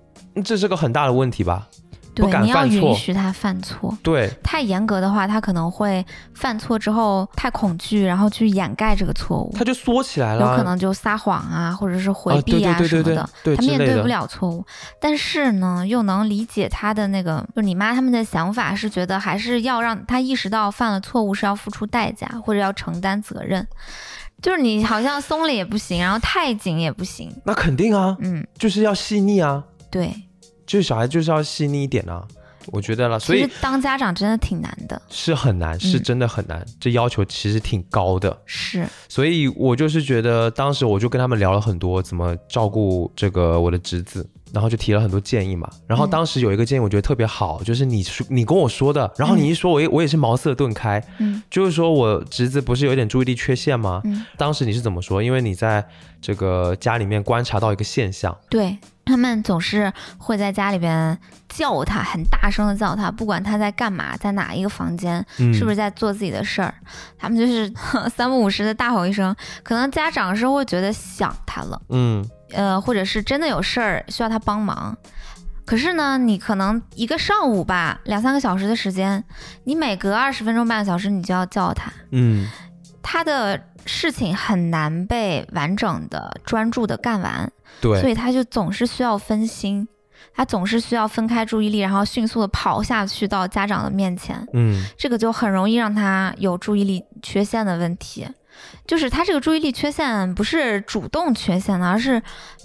[0.44, 1.68] 这是个很大的问题吧？
[2.14, 3.96] 不对，敢你要允许他犯错。
[4.03, 13.57] 对，太严格的话，他可能会犯错之后太恐惧，然后去掩盖这个错误，他就缩起来了，有可能就撒谎啊，或者是回避啊对对对什么的。
[13.57, 14.64] 他面对不了错误，
[15.00, 23.66] 但是呢，又能理解他的那个，就你妈他们的想法是觉得还是要让他意识到犯了错误是要付出代价或者要承担责任，
[24.40, 30.14] 就是你好像松了也不行，然后太紧也不行，那肯定啊，嗯，就是要细腻啊，对，
[30.66, 32.27] 就是小孩就是要细腻一点啊，
[32.68, 38.37] 我觉得了，所以当家长真的挺难的，是很难，是嗯真的很难，这要求其实挺高的。
[38.46, 45.68] 是，所以我就是觉得，当时我就跟他们聊了很多怎么照顾这个我的侄子，然后就提了很多建议嘛。
[45.87, 46.11] 然后嗯。
[46.11, 51.42] 当时有一个建议我觉得特别好，就是你说你跟我说的，然后你一说我也我也是茅塞顿开，嗯。
[51.50, 54.00] 就是说我侄子不是有点注意力缺陷吗？
[54.05, 55.22] 嗯，当时你是怎么说？
[55.22, 55.87] 因为你在
[56.22, 66.74] 这个家里面观察到一个现象，对他们总是会在家里边叫他，很大声的叫他，不管他在干嘛，在哪一个房间，嗯，是不是在做自己的事儿，
[67.18, 67.72] 他们就是
[68.14, 72.24] 三不五时的大吼一声，可能家长是会觉得想他了，嗯。
[72.52, 74.96] 呃，或者是真的有事儿需要他帮忙，
[75.64, 79.24] 可是呢，你可能一个上午吧，两三个小时的时间，
[79.64, 82.48] 你每隔二十分钟、半个小时，你就要叫他，嗯。
[83.02, 88.01] 他的事情很难被完整的、专注的干完，对。
[88.01, 89.87] 所，以他就总是需要分心，
[90.35, 94.85] 他总是需要分开注意力，然后迅速的跑下去到家长的面前，嗯。
[94.97, 98.27] 这个就很容易让他有注意力缺陷的问题。
[98.87, 102.22] 就是他这个注意力缺陷不是主动缺陷的，而是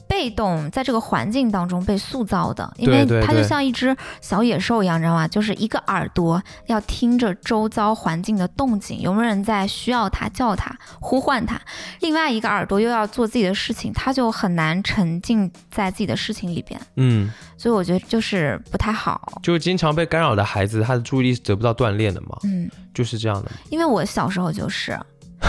[0.08, 5.28] 被动在这个环境当中被塑造的，因为他就像一只小野兽一样，你知道吗？
[5.28, 11.56] 就是一个耳朵要听着周遭环境的动静，有没有人在需要他、叫他、呼唤他；
[12.00, 16.80] 另外一个耳朵又要做自己的事情，他就很难沉浸在自己的事情里边。
[16.96, 19.40] 嗯，所以我觉得就是不太好。
[19.44, 23.52] 就经常被干扰的孩子，他的注意力是得不到锻炼的嘛，嗯，就是这样的。
[23.70, 25.00] 因为我小时候就是，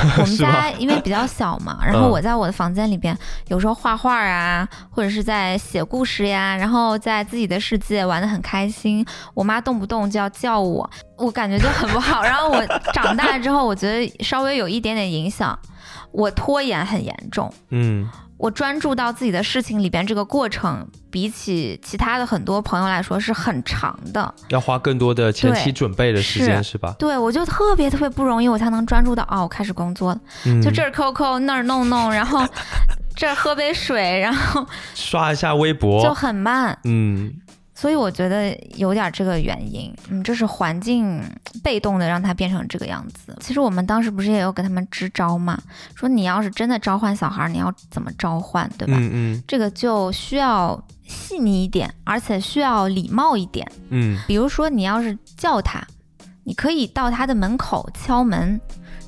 [0.19, 3.17] 我们家因为比较小嘛，然后嗯我在我的房间里边，
[3.49, 9.05] 有时候画画啊，或者是在写故事呀，然后在自己的世界玩得很开心。
[9.35, 12.23] 我妈动不动就要叫我，我感觉就很不好。
[12.23, 15.59] 然后我 长大之后，我觉得稍微有一点点影响，
[16.13, 17.53] 我拖延很严重。
[17.71, 18.09] 嗯
[18.41, 24.35] 我专注到自己的事情里边，这个过程比起其他的很多朋友来说是很长的。
[24.49, 26.95] 要花更多的前期准备的时间，是是吧？
[26.99, 30.21] 对我就特别特别不容易，我才能专注到哦，我开始工作了。
[30.47, 32.43] 嗯，就这儿抠抠，那儿弄弄，然后
[33.15, 36.79] 这儿喝杯水，然后刷一下微博就，很慢。
[36.85, 37.35] 嗯
[37.81, 41.19] 所以我觉得有点这个原因，嗯，这是环境
[41.63, 43.35] 被动的让他变成这个样子。
[43.41, 45.59] 其实我们当时不是也有给他们支招嘛，
[45.95, 48.99] 说你要是真的召唤小孩，你要怎么召唤，对吧？
[48.99, 53.67] 嗯嗯这个就需要细腻一点，而且需要礼貌一点。
[53.89, 55.83] 嗯比如说，你要是叫他，
[56.45, 58.61] 你可以到他的门口敲门，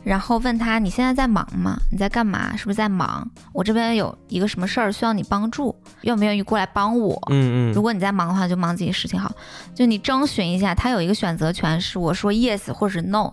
[0.04, 1.78] 然后问他你现在在忙吗？
[1.90, 2.56] 你在干嘛？
[2.56, 3.28] 是不是在忙？
[3.52, 7.14] 我这边有一个什么事儿需要你帮助，愿不愿意过来帮我？
[7.30, 9.32] 嗯嗯，如果你在忙的话，就忙自己事情好。
[9.74, 13.30] 就你征询一下，他有一个选择权，是我说 yes 或者 no，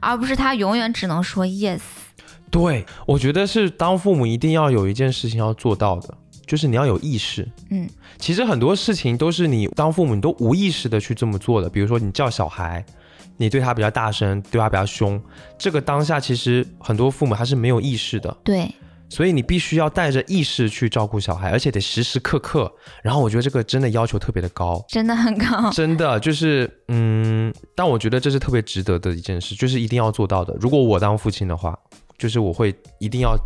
[0.00, 1.80] 而不是他永远只能说 yes。
[2.48, 7.48] 对，我觉得是当父母一定要有一件事情要做到的，就是你要有意识。
[7.70, 12.84] 嗯，其实很多事情都是你当父母你都无意识的去这么做的，比如说你叫小孩。
[13.36, 15.20] 你对他比较大声，对他比较凶，
[15.58, 18.72] 这个当下其实很多父母他是没有意识的，对，
[19.08, 22.72] 所以你必须要带着意识去照顾小孩，而且得时时刻刻。
[23.02, 25.70] 然后我觉得这个真的要求特别的高，真的很高。
[25.70, 30.56] 真的就是嗯，但我觉得这是特别值得的一件事，就是一定要做到的。
[30.60, 31.78] 如果我当父亲的话，
[32.16, 33.36] 就是我会一定要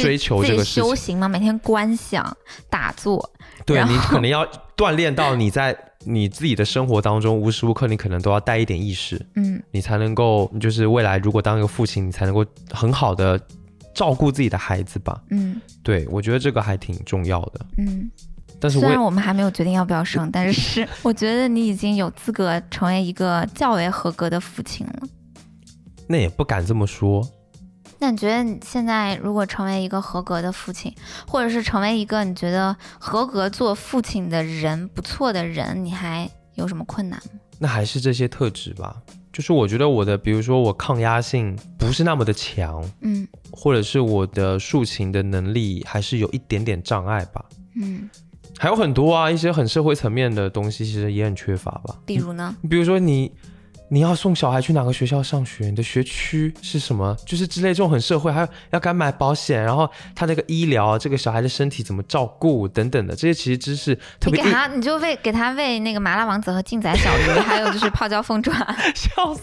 [0.00, 0.82] 追求这个事情。
[0.82, 2.36] 修行嘛，每天观想、
[2.68, 3.32] 打坐，
[3.64, 13.40] 对你可能要锻炼到你在你自己的生活当中，无时无刻你可能都要带一点意识，嗯，你才能够就是未来如果当一个父亲，你才能够很好的
[13.94, 15.22] 照顾自己的孩子吧。
[15.30, 17.66] 嗯对我觉得这个还挺重要的。
[17.78, 18.10] 嗯。
[18.60, 25.02] 但是虽然我们还没有决定要不要生， 但是我觉得你已经有资格成为一个较为合格的父亲了。
[26.06, 27.28] 那也不敢这么说。
[28.02, 30.92] 那你觉得你现在如果成为一个合格的父亲，
[31.24, 37.38] 或者是成为一个你觉得合格做父亲的人不错的人，你还有什么困难吗？
[37.60, 38.96] 那还是这些特质吧。
[39.32, 47.44] 就是我觉得我的，比如说我抗压性不是那么的强，嗯或者是我的抒情的能力还是有一点点障碍吧。
[47.76, 48.10] 嗯，
[48.58, 52.00] 还有很多啊，一些很社会层面的东西，其实也很缺乏吧。
[52.04, 52.56] 比如呢？
[52.68, 53.30] 比如说你，
[53.92, 64.42] 你要送小孩去哪个学校上学，你的学区是什么，就是之类这种很社会，还有要敢买保险，然后他那个医疗，这个小孩的身体怎么照顾等等的，这些其实知识特别。
[64.42, 68.50] 你给他，你就喂给他喂那个麻辣王子和劲仔小鱼，还有就是泡椒凤爪。
[68.96, 69.42] 笑死。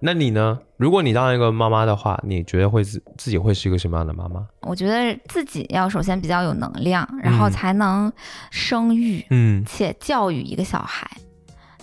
[0.00, 0.58] 那你呢？
[0.76, 4.46] 如果你当一个妈妈的话，你觉得会自自己会是一个什么样的妈妈？
[4.60, 8.12] 我觉得自己要首先比较有能量，然后嗯才能
[8.50, 11.10] 生育嗯且教育一个小孩。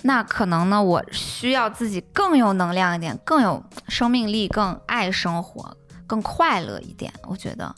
[0.03, 7.11] 那可能呢，我需要自己更有能量一点，更有生命力，更爱生活，更快乐一点。
[7.27, 7.73] 我觉得，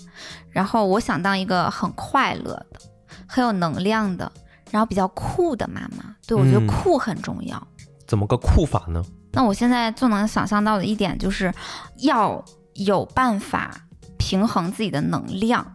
[0.49, 2.79] 然后我想当一个很快乐的、
[3.27, 4.29] 很有能量的，
[4.71, 6.15] 然后比较酷的妈妈。
[6.27, 7.67] 对我觉得嗯酷很重要。
[8.07, 9.03] 怎么个酷法呢？
[9.35, 11.53] 那我现在最能想象到的一点就是，
[11.97, 12.43] 要
[12.73, 13.69] 有办法
[14.17, 15.65] 平衡自己的能量，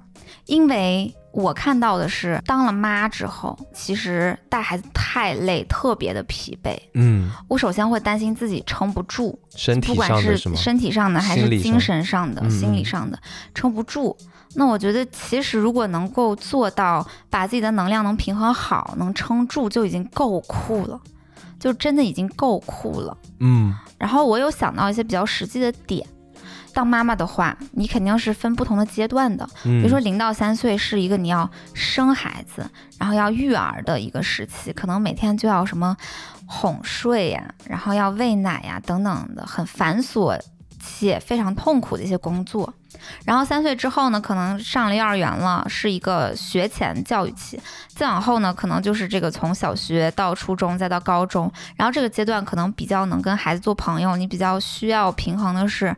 [0.46, 6.77] 因为我看到的是，当了妈之后，其实带孩子太累，特别的疲惫。
[6.94, 10.37] 嗯，我首先会担心自己撑不住，身体不管是？
[10.57, 13.18] 身体上的还是精神上的、嗯心理嗯上的，
[13.55, 14.16] 撑不住。
[14.55, 21.01] 那我觉得，其实如果能够做到把自己的能量能平衡好，能撑住，就已经够酷了，
[21.61, 23.16] 就真的已经够酷了。
[23.38, 26.05] 嗯然后我有想到一些比较实际的点，
[26.73, 29.46] 当妈妈的话，你肯定是分不同的阶段的。
[29.64, 32.68] 嗯，比如说零到三岁是一个你要生孩子，
[32.99, 35.96] 然后要育儿的一个时期，可能每天就要什么
[36.46, 40.40] 哄睡呀，然后要喂奶呀等等的，很繁琐
[40.81, 42.73] 且非常痛苦的一些工作。
[43.24, 47.61] 然后三岁之后呢，可能上了幼儿园了，是一个学前教育期。
[47.88, 55.94] 再往后呢，可能就是这个从小学到初中再到高中，然后这个阶段可能比较能跟孩子做朋友，你比较需要平衡的是，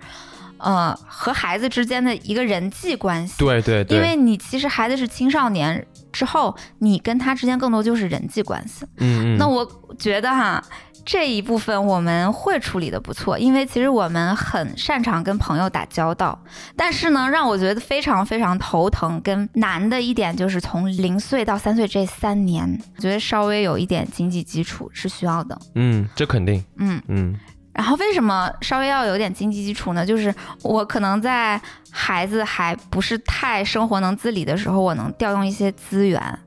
[0.59, 3.35] 呃，和孩子之间的一个人际关系。
[3.39, 8.85] 对对对，因为你其实孩子是青少年之后，你跟他之间更多就是人际关系。
[8.99, 10.63] 嗯嗯，那我觉得哈。
[11.05, 16.39] 这一部分我们会处理的不错，因为其实我们很擅长跟朋友打交道。
[16.77, 25.59] 但是呢，让我觉得非常非常头疼跟难的一点，就是从零岁到三岁这三年，我觉得稍微有一点经济基础是需要的。
[25.75, 26.65] 嗯，这肯定。
[26.77, 27.39] 嗯嗯。
[27.73, 30.05] 然后为什么稍微要有点经济基础呢？
[30.05, 31.61] 就是我可能在
[31.91, 36.39] 孩子还不是太生活能自理的时候，我能调用一些资源，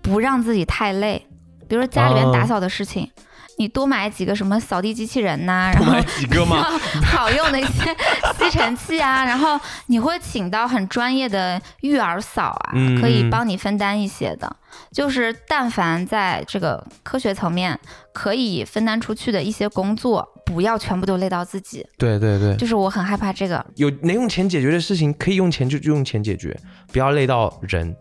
[0.00, 1.26] 不让自己太累。
[1.68, 3.10] 比如说家里面打扫的事情。
[3.58, 6.66] 你多买几个什么扫地机器人呐，然后几个吗？
[7.04, 7.94] 好用的一些
[8.38, 14.56] 吸尘器啊，然后你会请到很专业的育儿嫂啊，可以帮你分担一些的。
[14.90, 17.78] 就是但凡在这个科学层面
[18.12, 21.86] 可以分担出去的一些工作，不要全部都累到自己。
[21.98, 23.64] 对对对，就是我很害怕这个。
[23.76, 26.58] 有能用钱解决的事情，可以用钱就就用钱解决，
[26.90, 27.94] 不要累到人。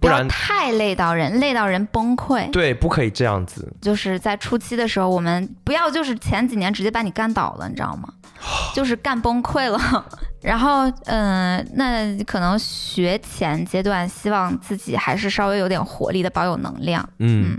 [0.00, 2.50] 不然太累到人，累到人崩溃。
[2.50, 3.72] 对，不可以这样子。
[3.80, 8.08] 就是在初期的时候，我们不要就是前几年直接把你干倒了，你知道吗？
[8.74, 9.78] 就是干崩溃了。
[10.40, 17.06] 然后，嗯，那可能学前阶段，希望自己还是稍微有点活力的，保有能量。
[17.18, 17.58] 嗯。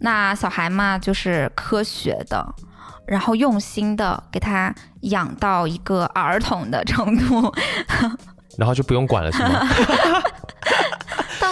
[0.00, 2.44] 那小孩嘛，就是科学的，
[3.06, 7.54] 然后用心的给他养到一个儿童的程度，
[8.58, 9.60] 然后就不用管了，是吗？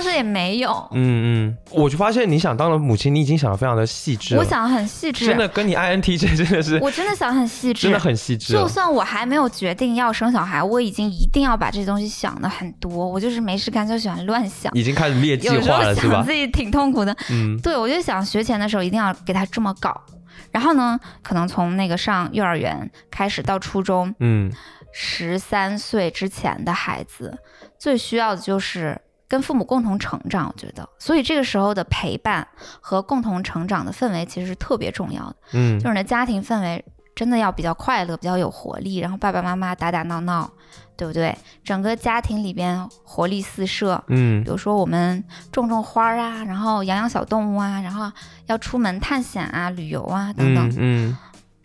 [0.01, 4.35] 倒是也没有，嗯嗯，我就发现你想当了母亲，你已经想的非常的细致。
[4.37, 8.55] 我想的很细致，真的跟你 I N T J 真的是，我真的想很细致，真的很细致。
[8.55, 13.07] 就算我还没有决定要生小孩，我已经一定要把这些东西想的很多。
[13.07, 16.23] 我就是没事干就喜欢乱想，已经开始列计划了，是吧？
[16.25, 20.01] 自己挺痛苦的，嗯，对，我就想学前的时候一定要给他这么搞，
[20.51, 24.51] 然后呢，可能从那个上幼儿园开始到初中，嗯，
[24.93, 27.39] 十三岁之前的孩子
[27.79, 28.99] 最需要的就是。
[29.31, 32.45] 跟父母共同成长，我觉得，所以这个时候的陪伴
[32.81, 35.37] 和共同成长的氛围其实是特别重要的。
[35.53, 40.51] 嗯，就是你的家庭氛围真的要比较快乐，比较有活力，然后爸爸妈妈打打闹闹，
[40.97, 41.33] 对不对？
[41.63, 44.03] 整个家庭里边活力四射。
[44.09, 48.11] 嗯，比如说我们种种花啊，然后养养小动物啊，然后
[48.47, 50.75] 要出门探险啊、旅游啊等等。
[50.77, 51.17] 嗯。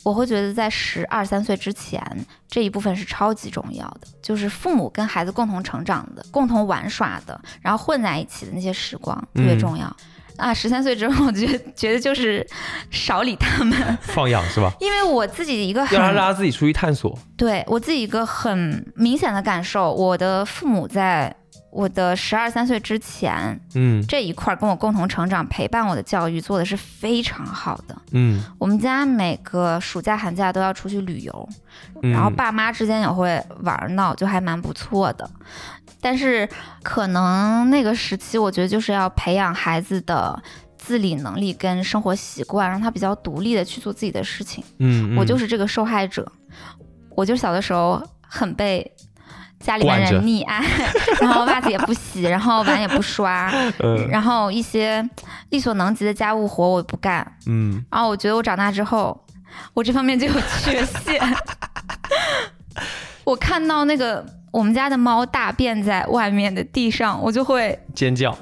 [0.05, 1.99] 我会觉得在十二三岁之前
[2.47, 9.85] 这一部分是超级重要的，就是父母跟孩子共同成长的、共同玩耍的，然后混在一起的那些时光特别重要
[10.37, 10.53] 啊！
[10.53, 12.47] 十三岁之后，我觉得觉得就是
[12.91, 14.71] 少理他们， 放养是吧？
[14.79, 17.17] 因为我自己一个要让大家自己出去探索。
[17.35, 21.35] 对我自己一个很明显的感受，我的父母在。
[21.75, 31.49] 我的十二三岁之前，嗯，这一块跟我共同成长、陪伴我的教育做的是非常好的，嗯，我们家每个暑假寒假都要出去旅游，
[32.01, 35.29] 然后爸妈之间也会玩闹，就还蛮不错的。
[35.99, 36.47] 但是
[36.81, 40.41] 可能那个时期，我觉得就是要培养孩子的
[40.77, 44.63] 自理能力跟生活习惯，让他比较独立的去做自己的事情。
[44.77, 46.31] 嗯，我就是这个受害者，
[47.09, 48.89] 我就小的时候很被。
[49.65, 50.63] 家里面人溺爱，
[51.19, 53.51] 然后袜子也不洗，然后碗也不刷，
[54.09, 55.03] 然后一些
[55.49, 59.19] 力所能及的家务活我也不干，嗯，然后我觉得我长大之后，
[59.73, 61.19] 我这方面就有缺陷。
[63.25, 68.37] 我看到那个我们家的猫大便在外面的地上，我就会尖叫，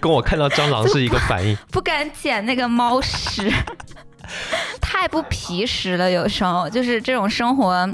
[0.00, 3.52] 跟我看到蟑螂是一个反应，不敢捡那个猫屎，
[4.80, 7.88] 太不皮实了，有时候就是这种生活。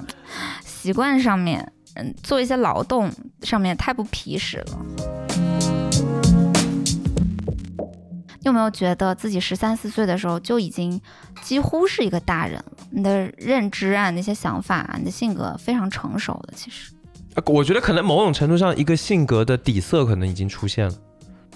[0.84, 4.78] 习惯上面，嗯，做一些劳动上面太不皮实了。
[8.40, 11.00] 你有没有觉得自己十三四岁的时候就已经
[11.40, 12.64] 几乎是一个大人了？
[12.90, 16.52] 你的认知啊，那些想法，你的性格非常成熟了。
[16.54, 16.92] 其实，
[17.46, 20.94] 我觉得可能某种程度上，一个性格的底色可能已经出现了。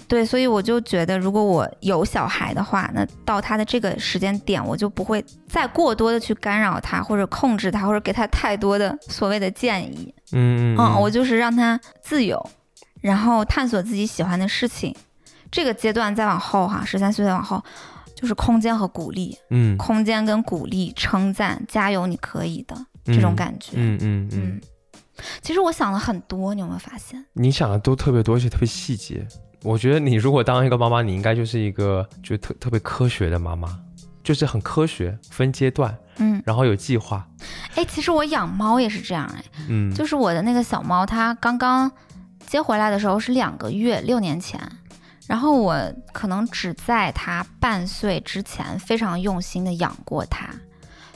[0.09, 10.13] 对，所以我就觉得，如果我有小孩的话，那到他的这个时间点，我就不会再过多的去干扰他，或者控制他，或者给他太多的所谓的建议。
[10.31, 12.43] 嗯嗯，我就是让他自由，
[12.99, 14.93] 然后探索自己喜欢的事情。
[15.51, 17.63] 这个阶段再往后哈，十三岁再往后，
[18.15, 19.37] 就是空间和鼓励。
[19.51, 22.75] 嗯，空间跟鼓励、称赞、加油，你可以的。
[23.05, 23.71] 这种感觉。
[23.75, 24.61] 嗯嗯嗯嗯，
[25.41, 27.23] 其实我想了很多，你有没有发现？
[27.33, 29.25] 你想的都特别多，而且特别细节。
[29.63, 33.79] 我觉得你如果当一个妈妈，你应该就是一个就特特别科学的妈妈，
[34.23, 37.27] 就是很科学，分阶段，嗯，然后有计划。
[37.75, 41.91] 哎，其实我养猫也是这样，哎，嗯，就是我的那个小猫，它刚刚
[42.45, 44.59] 接回来的时候是两个月，六年前。
[45.27, 45.77] 然后我
[46.11, 50.49] 可能只在它半岁之前非常用心的养过它，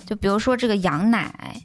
[0.05, 1.59] 就比如说这个羊奶，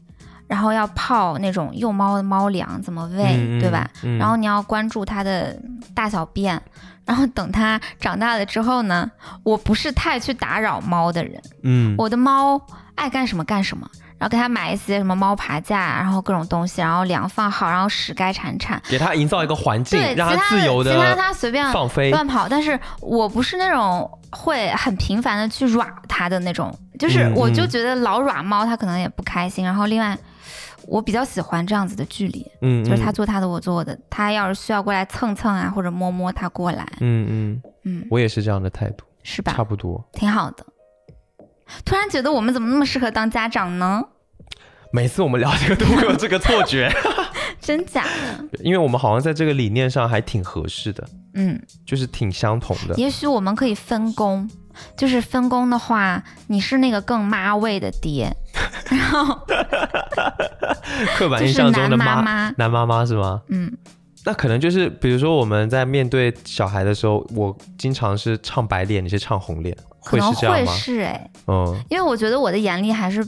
[0.48, 3.88] 然后要泡那种幼猫的猫粮，怎么喂，嗯对吧？？
[4.02, 5.54] 嗯然后你要关注它的
[5.94, 6.60] 大小便，
[7.04, 9.08] 然后等它长大了之后呢，
[9.42, 12.60] 我不是太去打扰猫的人，嗯，我的猫
[12.94, 13.86] 爱干什么干什么，
[14.18, 22.10] 然后给它买一些什么猫爬架，然后各种东西，然后粮放好，然后屎该铲铲，给他营造一个环境对，，让其他他自由其他的它随便放飞。
[22.10, 30.16] 乱跑，但是我不是那种会很频繁的去软它的那种，就是嗯我就嗯觉得老软猫它可能也不开心，然后另外。
[30.88, 33.98] 我比较喜欢这样子的距离，嗯，就是他嗯做他的，我做我的。
[34.08, 39.62] 他要是需要过来蹭蹭啊，或者摸摸他过来，嗯嗯，嗯，我也是这样的态度，是吧差？
[39.62, 40.02] 不多。
[40.12, 40.64] 挺好的。
[41.84, 44.02] 突然觉得我们怎么那么适合当家长呢？
[44.90, 46.90] 每次我们聊这个都会有这个错觉，
[47.60, 48.64] 真假的？
[48.64, 52.94] 因为我们好像在这个理念上还挺合适的，嗯，就是挺相同的。
[52.94, 54.48] 也许我们可以分工，
[54.96, 58.30] 就是分工的话，你是那个更妈味的爹，
[58.90, 59.34] 然后
[61.16, 63.40] 刻板印象中的妈妈妈，男妈妈是吗？
[63.48, 63.72] 嗯，
[64.24, 70.72] 那可能就是，比如说我们在面对小孩的时候，我经常是唱白脸，你是唱红脸，会是这样吗？
[70.72, 73.26] 会是哎，嗯，因为我觉得我的眼里还是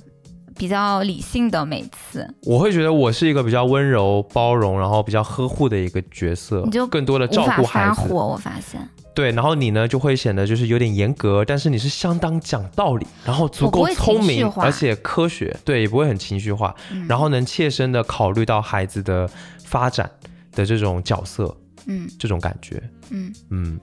[0.61, 2.29] 比较理性的，每次。
[2.43, 7.95] 我会觉得我是一个比较温柔、包容，然后比较呵护的一个角色，你就更多的照顾孩子。
[7.95, 8.87] 发火，我发现。
[9.15, 17.07] 对，然后你呢就会显得就是有点严格，但是你是相当讲道理，然后足够聪明，而且科学，对，也不会很情绪化，嗯。
[17.09, 19.27] 然后能切身的考虑到孩子的
[19.65, 20.11] 发展
[20.53, 21.57] 的这种角色，
[21.87, 22.07] 嗯。
[22.19, 23.81] 这种感觉，嗯，嗯，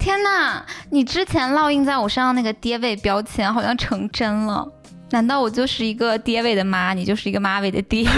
[0.00, 0.64] 天呐！
[0.90, 4.66] 你之前烙印在我身上那个爹味标签好像成真了。
[5.10, 8.06] 难道我就是一个爹味的妈，你就是一个妈味的爹？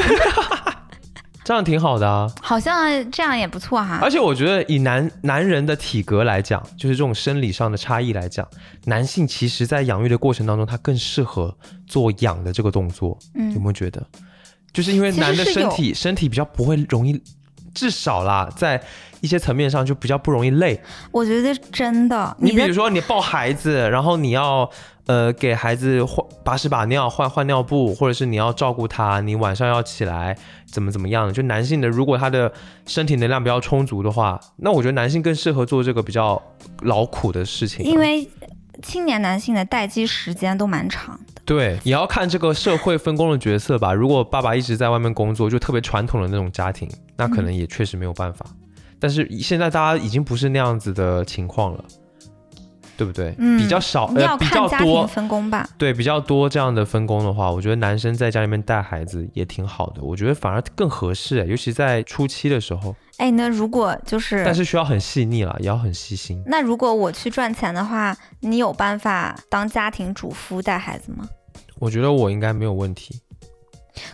[1.43, 2.30] 这样挺好的啊。
[2.43, 3.99] 好像这样也不错哈。
[4.03, 8.47] 而且我觉得以男男人的体格来讲，就是这种生理上的差异来讲，
[8.84, 14.07] 男性其实在养育的过程当中，他更适合做养的这个动作，嗯有嗯没有觉得？
[14.72, 17.20] 就是因为男的身体身体比较不会容易，
[17.75, 18.81] 至少啦，在
[19.21, 20.81] 一些层面上就比较不容易累。
[21.12, 24.68] 我觉得真的，的你比如说你抱孩子，然后你要
[25.07, 31.33] 呃给孩子换把屎把尿、换换尿布，或者是你要照顾他，你晚上要起来怎么怎么样。
[31.33, 32.53] 就男性的，如果他的
[32.87, 36.41] 身体能量比较充足的话，那我觉得男性更适合做这个比较
[36.83, 38.29] 劳苦的事情啊、因为
[38.83, 41.39] 青年男性的待机时间都蛮长的。
[41.51, 43.92] 对，也要看这个社会分工的角色吧。
[43.92, 48.46] 如果爸爸一直在外面工作，就特别传统的那种家庭，那可能也确实没有办法。
[49.01, 51.84] 但是现在大家已经不是那样子的情况了，
[52.96, 53.34] 对不对？
[53.38, 55.68] 嗯比较少，你要呃，比较看家庭多，分工吧。
[55.76, 62.94] 对，比较多这样的分工的话，我觉得男生在家里面带孩子也挺好的，我觉得反而更合适，尤其在初期的时候。
[63.18, 66.40] 哎，那如果就是，但是需要很细腻了，也要很细心。
[66.46, 71.28] 那如果我去赚钱的话，你有办法当家庭主夫带孩子吗？
[71.81, 73.20] 我觉得我应该没有问题，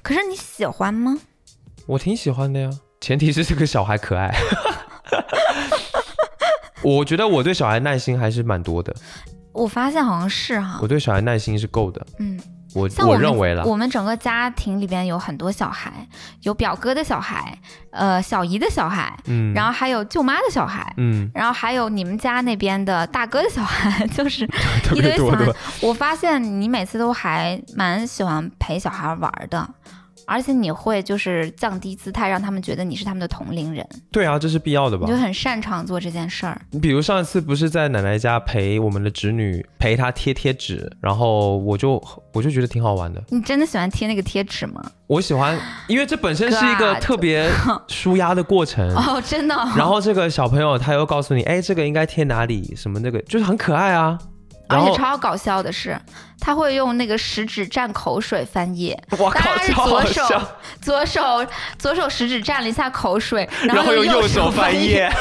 [0.03, 1.19] 可是你喜欢吗？
[1.87, 4.35] 我挺喜欢的呀，前提是这个小孩可爱。
[6.83, 8.95] 我觉得我对小孩耐心还是蛮多的，
[9.53, 10.79] 我发现好像是哈。
[10.81, 12.41] 我，对小孩耐心是够的，嗯，
[12.77, 13.64] 我像我们认为了。
[13.64, 15.91] 我们整个家庭里边有很多小孩，
[16.43, 17.59] 有表哥的小孩，
[17.91, 24.47] 呃，小姨的小孩，嗯，然后还有舅妈的小孩，嗯，然后还有你们家那边的大哥的小孩， 就是
[24.85, 25.57] 特一堆小孩别多。。
[25.81, 29.66] 我发现你每次都还蛮喜欢陪小孩玩的，
[30.27, 35.18] 而且你会就是降低姿态，让他们觉得你是他们的同龄人，对啊，这是必要的吧你就？
[35.18, 36.61] 很擅长做这件事儿。
[36.70, 42.03] 你比如上一次不是在奶奶家陪我们的侄女陪她贴贴纸，然后我就
[42.33, 43.22] 我就觉得挺好玩的。
[43.31, 44.83] 你真的喜欢贴那个贴纸吗？
[45.07, 47.49] 我喜欢，因为这本身是一个特别
[47.89, 48.89] 舒压的过程。
[48.95, 54.18] 哦，真的哦、然后这个小朋友他又告诉你，哎，这个应该贴哪里，什么那个，就是很可爱啊。
[54.69, 55.99] 然而且超搞笑的是，
[56.41, 59.51] 他会用那个食指蘸口水翻页， 我靠，
[59.87, 60.59] 左手笑。
[60.81, 61.47] 左手
[61.79, 65.11] 左手食指蘸了一下口水，然后用用右手翻翻页。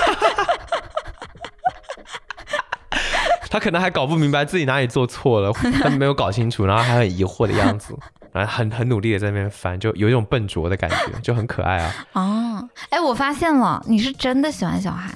[3.49, 7.97] 他可能还搞不明白自己哪里做错了， 他没有搞清楚，然后还很疑惑的样子，
[8.33, 11.93] 然后很很努力的在那边翻，就有一种笨拙的感觉，就很可爱啊。
[12.13, 15.09] 哦，哎，我发现了，你是真的喜欢小孩，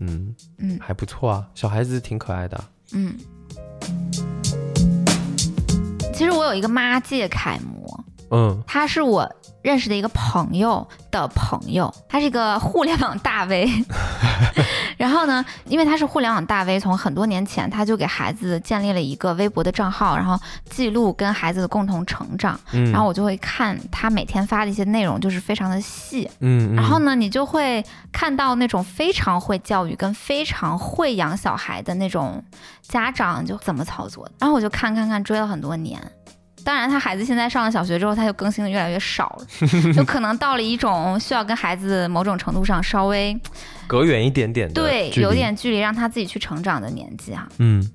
[0.00, 2.64] 嗯嗯还不错啊，小孩子挺可爱的啊。
[2.94, 3.14] 嗯。
[6.12, 7.58] 其实我有一个妈界楷，
[8.32, 9.30] 嗯他是我
[9.62, 13.68] 认识的一个朋友的朋友，他是一个互联网大 V。
[14.98, 20.38] 然后呢，因为他是互联网大 V，从很多年前他就给孩子建立了一个微博的账号，然后
[20.70, 22.58] 记录跟孩子的共同成长。
[22.72, 26.28] 嗯，然后我就会看他每天发的一些内容，就是非常的细。
[26.40, 32.42] 嗯，嗯然后呢，你就会看到那种非常会教育跟非常会养小孩的那种
[32.80, 34.32] 家长就怎么操作的。
[34.40, 36.00] 然后我就看看看，追了很多年。
[36.64, 43.38] 当然，他孩子现在上了小学之后，他就更新的越来越少了，就可能到了一种需要跟孩子某种程度上稍微
[43.86, 47.48] 隔远一点点的对有点距离，让他自己去成长的年纪啊。
[47.58, 47.86] 嗯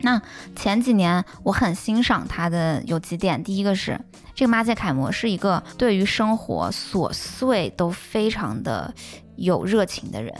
[0.00, 0.20] 那
[0.54, 3.98] 前几年我很欣赏他的有几点，第一个是
[4.34, 8.92] 这个马姐楷模是一个对于生活琐碎都非常的
[9.36, 10.34] 有热情的人。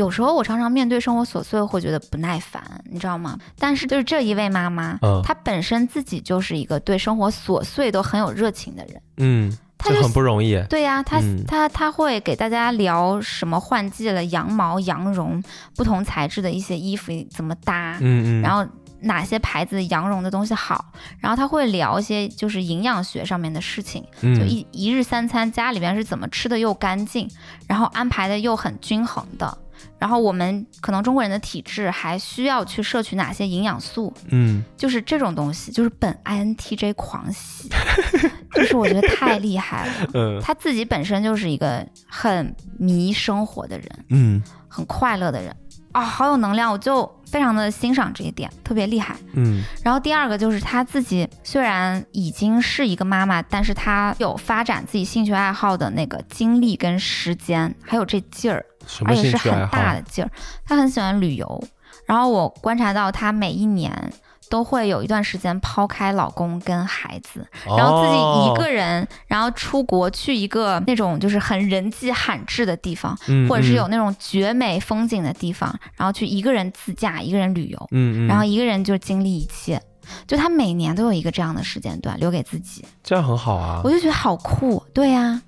[0.00, 3.38] 有时候我常常面对生活琐碎会觉得不耐烦，你知道吗？
[3.58, 9.02] 但是就是这一位妈妈，嗯她本身自己就是一个对生活琐碎都很有热情的人。
[9.18, 10.58] 嗯，这他就很不容易。
[10.70, 15.42] 对呀、她嗯她她会给大家聊什么换季了，羊毛、羊绒，
[15.76, 18.66] 不同材质的一些衣服怎么搭，嗯嗯，然后
[19.02, 20.86] 哪些牌子羊绒的东西好，
[21.18, 27.28] 然后他会聊一些就是营养学上面的事情，就嗯一一日三餐家里边是怎么吃的又干净，
[27.68, 29.58] 然后安排的又很均衡的。
[29.98, 34.64] 然后我们可能中国人的体质还需要去摄取哪些营养素，嗯。
[34.76, 37.68] 就是这种东西，就是本 INTJ 狂喜，
[38.54, 39.92] 就是我觉得太厉害了。
[40.14, 40.40] 嗯。
[40.42, 44.42] 他自己本身就是一个很迷生活的人，嗯。
[44.68, 45.54] 很快乐的人。
[45.92, 49.16] 啊、好有能量，我就非常的欣赏这一点，特别厉害。
[49.32, 49.60] 嗯。
[49.82, 59.68] 然后第二个就是他自己虽然已经是一个妈妈，但是他有发展自己兴趣爱好的那个精力跟时间，还有这劲儿，什么而且是很？
[59.68, 60.30] 大的劲儿。
[60.64, 61.64] 她很喜欢旅游，
[62.06, 64.12] 然后我观察到她每一年。
[64.50, 68.16] 都会有一段时间抛开老公跟孩子，然后自己
[68.50, 77.88] 一个人，然后出国去一个那种就是很人迹罕至的地方，嗯，或者是有嗯那种绝美风景的地方，然后去一个人自驾，一个人旅游。
[78.26, 79.80] 然后一个人就经历一切。
[80.26, 83.90] 就他每年都有一个这样的时间段留给自己，这样很好啊我。
[83.92, 84.84] 就觉得好酷。
[84.92, 85.40] 对呀、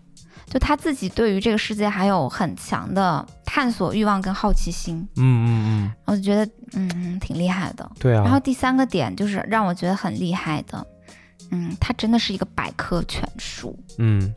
[0.52, 7.90] 就他自己对于这个世界还有很强的探索欲望跟好奇心，嗯嗯嗯，我就觉得嗯挺厉害的。
[7.98, 8.22] 对啊。
[8.22, 10.86] 然后第三个点就是让我觉得很厉害的，
[11.50, 13.74] 嗯，他真的是一个百科全书。
[13.96, 14.30] 嗯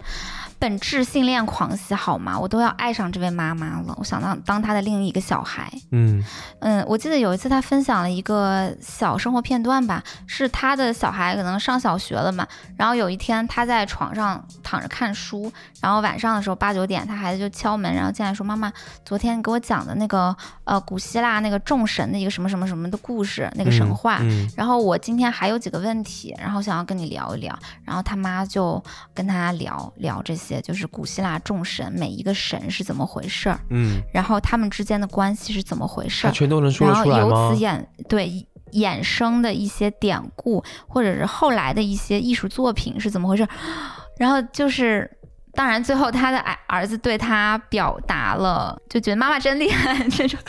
[0.58, 2.40] 本质性恋狂喜好吗？
[2.40, 3.94] 我都要爱上这位妈妈了。
[3.98, 5.72] 我想当当她的另一个小孩。
[5.92, 6.24] 嗯
[6.60, 12.48] 嗯，我记得有一次她分享了一个小生活片段吧，是她的小孩可能上小学了嘛，
[12.78, 15.52] 然后有一天她在床上躺着看书，
[15.82, 18.72] 然后晚上的时候八九点，她孩子就敲门，然后进来说：“妈妈，
[19.04, 24.20] 昨天给我讲的那个呃古希腊那个众神的一个什么什么什么的故事，那个神话。
[24.22, 27.58] 嗯然后我今天还有几个问题，然后想要跟你聊一聊。
[27.84, 28.82] 然后他妈就
[29.14, 37.64] 跟他聊聊这些，就是古希腊众神每一个神是怎么回事儿，嗯，然后他们之间的关系是怎么回事儿，他全都能说然后由此？
[37.64, 43.48] 衍对衍生的一些典故，或者是后来的一些艺术作品是怎么回事？
[44.18, 45.10] 然后就是，
[45.54, 50.40] 当然最后他的儿儿子对他表达了，就觉得妈妈真厉害这种，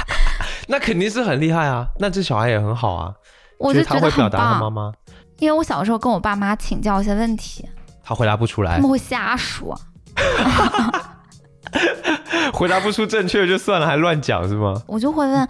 [0.68, 1.86] 那肯定是很厉害啊。
[1.98, 3.12] 那这小孩也很好啊。
[3.58, 4.28] 我就觉得他会表。
[4.28, 4.92] 达他妈妈，
[5.40, 7.68] 因为我小时候跟我爸妈请教一些问题，
[8.08, 9.78] 他回答不出来他们，会瞎说。
[12.54, 14.82] 回答不出正确就算了，还乱讲是吗？
[14.86, 15.46] 我就会问，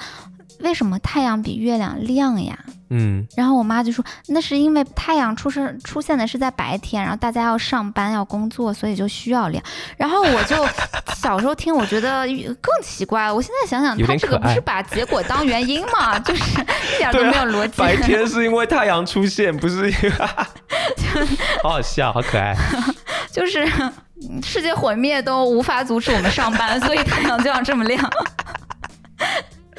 [0.58, 2.58] 为什么太阳比月亮亮呀？
[2.90, 9.62] 嗯然后我妈就说，那是因为太阳出生出现的是在白天，然后大家要上班要工作，所以就需要亮。
[9.96, 10.56] 然后我就
[11.16, 12.26] 小时候听，我觉得
[12.60, 13.30] 更奇怪。
[13.30, 16.18] 我现在想想，他这个不是把结果当原因吗？
[16.24, 17.80] 就是一点都没有逻辑。
[17.80, 20.10] 白天是因为太阳出现，不是因为，
[21.62, 22.54] 好好笑，好可爱。
[23.30, 23.64] 就是
[24.22, 28.10] 嗯世界毁灭都无法阻止我们上班，所以太阳就要这么亮。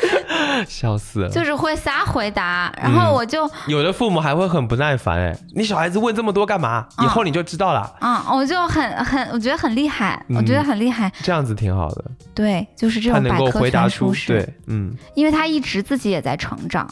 [0.67, 1.29] 笑死了。
[1.29, 6.87] 就是会瞎回答，然后我就有的父母还会很不耐烦，哎，你小孩子问这么多干嘛？
[7.03, 11.11] 以后你就知道了，嗯，我就很很，我觉得很厉害，嗯我觉得很厉害。
[11.21, 12.05] 这样子挺好的。
[12.33, 14.27] 对，就是这他能够种百科回答出全书式。
[14.33, 16.87] 对，嗯因为他一直自己也在成长，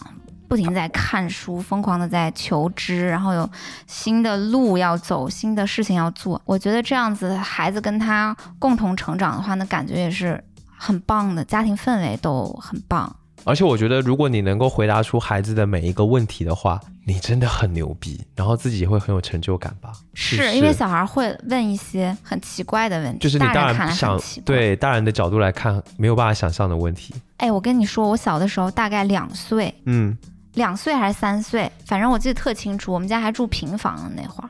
[0.48, 3.50] 不停在看书，疯狂的在求知，然后有
[3.86, 6.42] 新的路要走，新的事情要做。
[6.46, 10.42] 我觉得这样子孩子跟他共同成长的话，那感觉也是
[10.78, 13.14] 很棒的，家庭氛围都很棒。
[13.44, 19.94] 而且我觉得，如果你能够回答出孩子的每一个问题的话，你真的很牛逼，然后自己也会很有成就感吧？
[20.14, 24.20] 是不因为小孩会问一些很奇怪的问题，就是你当大人想。
[24.44, 27.16] 对大人的角度来看，没有办法想象的问题。
[27.38, 30.18] 哎，我跟你说，我小的时候大概两岁，嗯
[30.56, 32.92] 两岁还是三岁，反正我记得特清楚。
[32.92, 34.50] 我们家还住平房那会儿，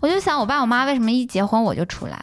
[0.00, 2.18] 我就想我爸我妈为什么一结婚我就出来，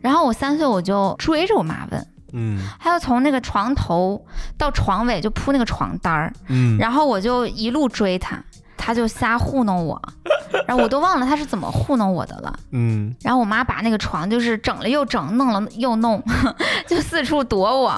[0.00, 2.68] 然后我三岁我就追着我妈问，嗯。
[2.78, 4.22] 还要从那个床头
[4.58, 8.36] 到床尾就铺那个床单儿，嗯，然后我就一路追他，
[8.76, 10.00] 他就瞎糊弄我，
[10.66, 12.54] 然后我都忘了他是怎么糊弄我的了。
[12.72, 16.22] 嗯然后我妈把那个床就是整了又整，弄了又弄，
[16.86, 17.92] 就四处躲我。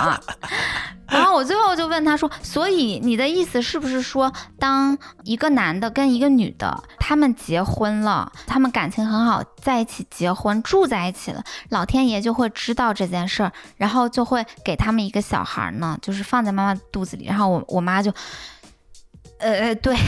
[1.09, 17.24] 然后我最后就问他说：“所以你的意思是不是说，当一个男的跟一个女的他们结婚了，他们感情很好，在一起结婚住在一起了，老天爷就会知道这件事儿，然后就会给他们一个小孩呢，就是放在妈妈肚子里。
[17.27, 18.12] 然后我我妈就，
[19.39, 19.95] 呃呃，对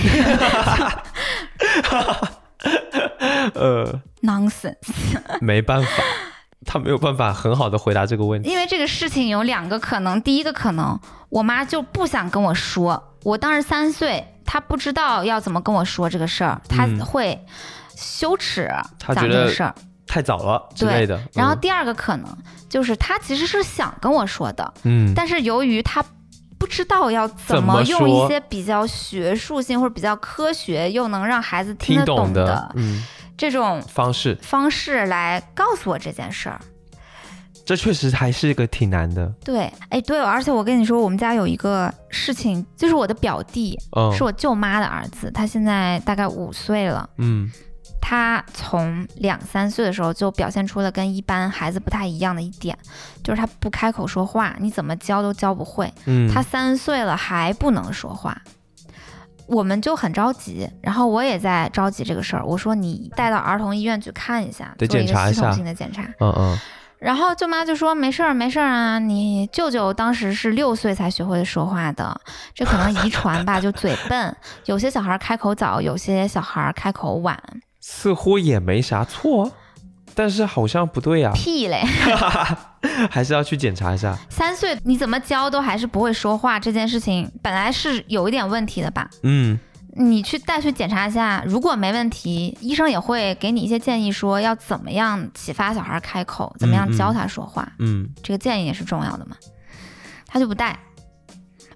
[3.54, 4.74] 呃，，nonsense。
[5.40, 5.88] ”没办法，
[6.66, 8.50] 他没有办法很好的回答这个问题。
[8.50, 10.98] 因为这个事情有两个可能，第一个可能，
[11.28, 17.38] 我妈就不想跟我说，我当时三岁，她不知道要怎么跟我说这个事儿，她嗯会
[17.94, 19.74] 羞耻讲她觉得这个事儿。
[20.06, 21.18] 太早了之类的。
[21.18, 22.26] 嗯然后第二个可能
[22.66, 26.02] 就是她其实是想跟我说的，嗯，但是由于她
[26.58, 32.74] 不知道要怎怎么用一些比较学术性或者比较科学又能让孩子听听得懂的
[33.36, 36.60] 这种方式，方式来告诉我这件事儿。
[37.64, 39.26] 这确实还是一个挺难的。
[39.44, 47.08] 对，哎，对，而且我跟你说，我们家有一个事情，就是我的表弟，嗯，是我舅妈的儿子，他现在大概五岁了。
[47.18, 47.50] 嗯
[48.00, 52.76] 他从两三岁的时候就表现出了跟一般孩子不太一样的一点，
[53.22, 55.92] 就是他不开口说话，你怎么教都教不会。
[56.06, 58.40] 嗯，他三岁了还不能说话，
[59.46, 62.44] 我们就很着急，然后我也在着急这个事儿。
[62.44, 66.02] 我说你带到儿童医院去看一下，得做一检查一下个系统性的检查。
[66.20, 66.58] 嗯嗯
[66.98, 72.20] 然后舅妈就说没事儿没事儿啊，你舅舅当时是六岁才学会说话的，
[72.52, 74.36] 这可能遗传吧，就嘴笨。
[74.64, 77.40] 有些小孩开口早，有些小孩开口晚。
[77.90, 79.50] 似乎也没啥错，
[80.14, 81.82] 但是好像不对呀、屁嘞，
[83.10, 84.14] 还是要去检查一下。
[84.28, 89.08] 三岁你怎么教都还是不会说话，这件事情本来是有一点问题的吧？
[89.22, 89.58] 嗯
[89.96, 97.72] 你去带去检查一下，如果没问题，医生也会给你一些建议，说要怎么样启发小孩开口，怎么样教他说话。
[97.78, 99.34] 嗯这个建议也是重要的嘛。
[100.26, 100.78] 他就不带，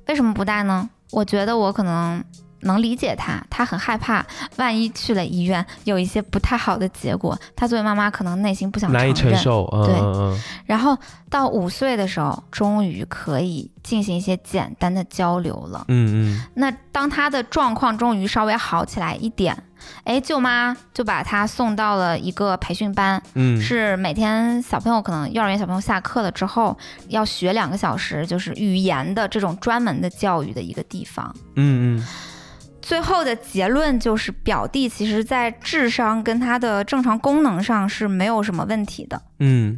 [0.08, 0.88] 为什么不带呢？
[1.10, 2.22] 我觉得我可能
[2.62, 4.24] 能理解他，他很害怕，
[4.56, 9.64] 万一去了医院有一些不太好的结果，他作为妈妈可能内心不想难以承受。
[9.72, 10.96] 嗯对然后
[11.28, 15.84] 到五岁的时候，终于可以进行一些简单的交流了。
[15.88, 19.56] 嗯嗯那当他的状况终于稍微好起来一点，
[20.04, 26.76] 哎，舅妈就把他送到了一个培训班，嗯，是每天小朋友可能幼儿园小朋友下课了之后
[27.08, 31.34] 要学两个小时，就是语言的这种专门的教育的一个地方。
[31.56, 32.06] 嗯嗯
[32.82, 39.74] 最后的结论就是，表弟其实在智商跟他的正常功能上是没有什么问题的，嗯，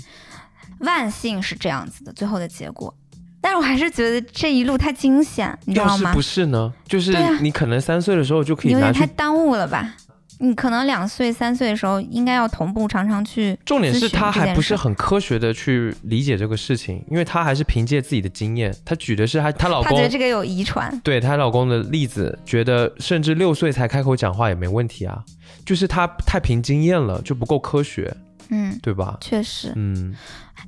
[0.81, 2.13] 万幸是这样子的。
[2.13, 2.93] 最后的结果，
[3.41, 6.23] 但是我还是觉得这一路太惊险，你知道吗要是不？
[6.23, 6.73] 是呢？
[6.89, 9.13] 就是你可能三岁的时候就可以拿有点太去。
[9.15, 9.95] 耽误了吧？
[10.41, 18.75] 你可能两岁、三岁的时候应该要同步常常去重点是他还不是很科学的去理解这个事情，因为他还是凭借自己的经验。
[18.85, 21.01] 他举的是他她老公他觉得这个有遗传。
[21.05, 25.23] 对她老公的例子，觉得甚至六岁才开口讲话也没问题啊，
[25.65, 28.15] 就是他太凭经验了，就不够科学，
[28.51, 29.17] 嗯，对吧？
[29.21, 29.73] 确实。
[29.77, 30.15] 嗯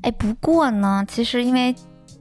[0.02, 1.74] 哎，不过呢，其实因为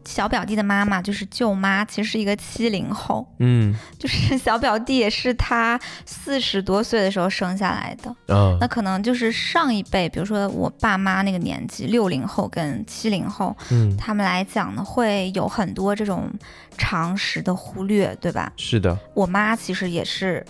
[0.06, 8.16] 小表弟的妈妈就是舅妈，其实是一个七零后，嗯 就是小表弟也是他四十多岁的时候生下来的。
[8.28, 16.32] 嗯那可能就是上一辈，比如说我爸妈那个年纪，六零后跟七零后，嗯，他们来讲呢，会有很多这种
[16.78, 18.52] 常识的忽略，对吧？
[18.58, 20.46] 是的，我妈其实也是，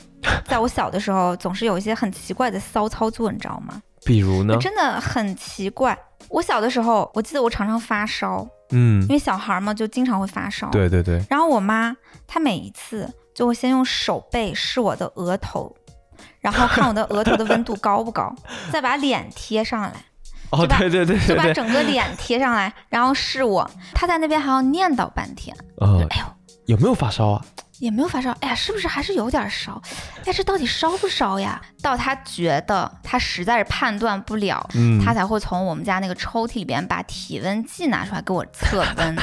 [0.46, 3.82] 在我小的时候，总是有一些很奇怪的骚操作，你知道吗？
[4.06, 4.56] 比如呢？
[4.62, 5.98] 真的很奇怪。
[6.30, 10.70] 我小的时候，我记得我常常发烧，嗯因，为小孩嘛，就经常会发烧。。
[10.70, 11.96] 对对对，然后我妈
[12.26, 15.76] 她每一次就会先用手背试我的额头，
[16.40, 18.34] 然后看我的额头的温度高不高，
[18.72, 19.94] 再把脸贴上来，
[20.52, 23.70] 哦就把对对对就把对对，整个脸贴上来，然后试我。
[23.94, 26.26] 她在那边还要念叨半天，呃，哎呦。
[26.66, 27.46] 有没有发烧啊？
[27.80, 29.82] 也没有发烧，哎呀，是不是还是有点烧？
[30.26, 31.62] 哎，这到底烧不烧呀？
[31.82, 39.16] 到他觉得他实在是判断不了，嗯，他才会从我们家那个抽屉里边把体温计拿出来给我测温，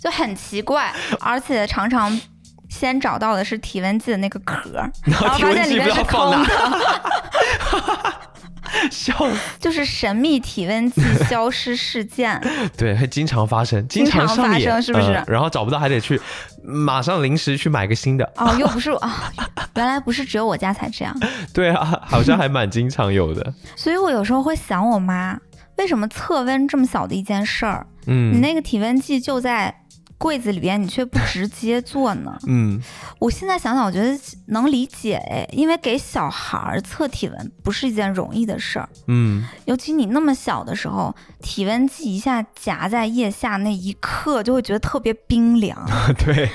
[0.00, 2.20] 就很奇怪，而且常常
[2.68, 8.20] 先找到的是体温计的那个壳，然然后发现里面是空哪，的。
[8.90, 12.40] 笑死，就是神秘体温计 消失事件。
[12.76, 16.20] 对，会经常发生，经常发生是不是嗯然后找不到还得去
[16.62, 18.30] 马上临时去买个新的。
[18.36, 19.32] 哦，又不是啊、
[19.76, 21.14] 原来不是只有我家才这样。
[21.52, 23.52] 对啊，好像还蛮经常有的。
[23.76, 25.38] 所以我有时候会想我妈，
[25.76, 29.74] 为什么测温这么小的一件事儿，你嗯那个体温计就在
[30.18, 32.36] 柜子里边，你却不直接做呢？
[32.46, 32.80] 嗯，
[33.20, 45.78] 我现在想想，我觉得能理解哎，因为给小孩儿测体温不是一件容易的事儿，嗯，尤其你那么小的时候，体温计一下夹在腋下那一刻，就会觉得特别冰凉。
[46.18, 46.50] 对，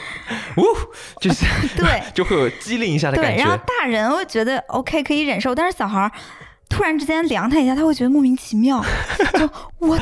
[0.57, 0.63] 呜，
[1.21, 1.45] 就是
[1.75, 3.57] 对就会有机灵一下的感觉对，然后。
[3.79, 6.11] 大人会觉得 OK 可以忍受，但是小孩儿
[6.73, 8.83] 突然之间凉他一下，他会觉得莫名其妙，
[9.37, 9.97] 就我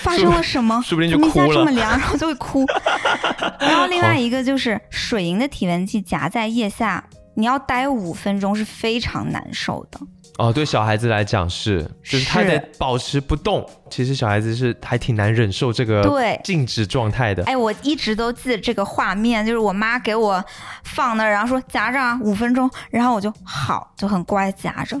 [0.00, 0.80] 发生了什么？
[0.82, 2.64] 说不定就怎么一下这么凉，然后就会哭。
[3.58, 7.04] 然后另外一个就是水银的体温计夹在腋下，
[7.34, 10.00] 你要待五分钟是非常难受的。
[10.38, 13.68] 哦，对小孩子来讲是，就是他是得保持不动。
[13.90, 17.44] 其实小孩子是还挺难忍受这个对静止状态的。
[17.44, 20.42] 哎，我一直都记得这个画面，就是我妈给我
[20.84, 24.98] 放那儿，然后说夹着啊，五分钟，然后我就好，就很乖夹着，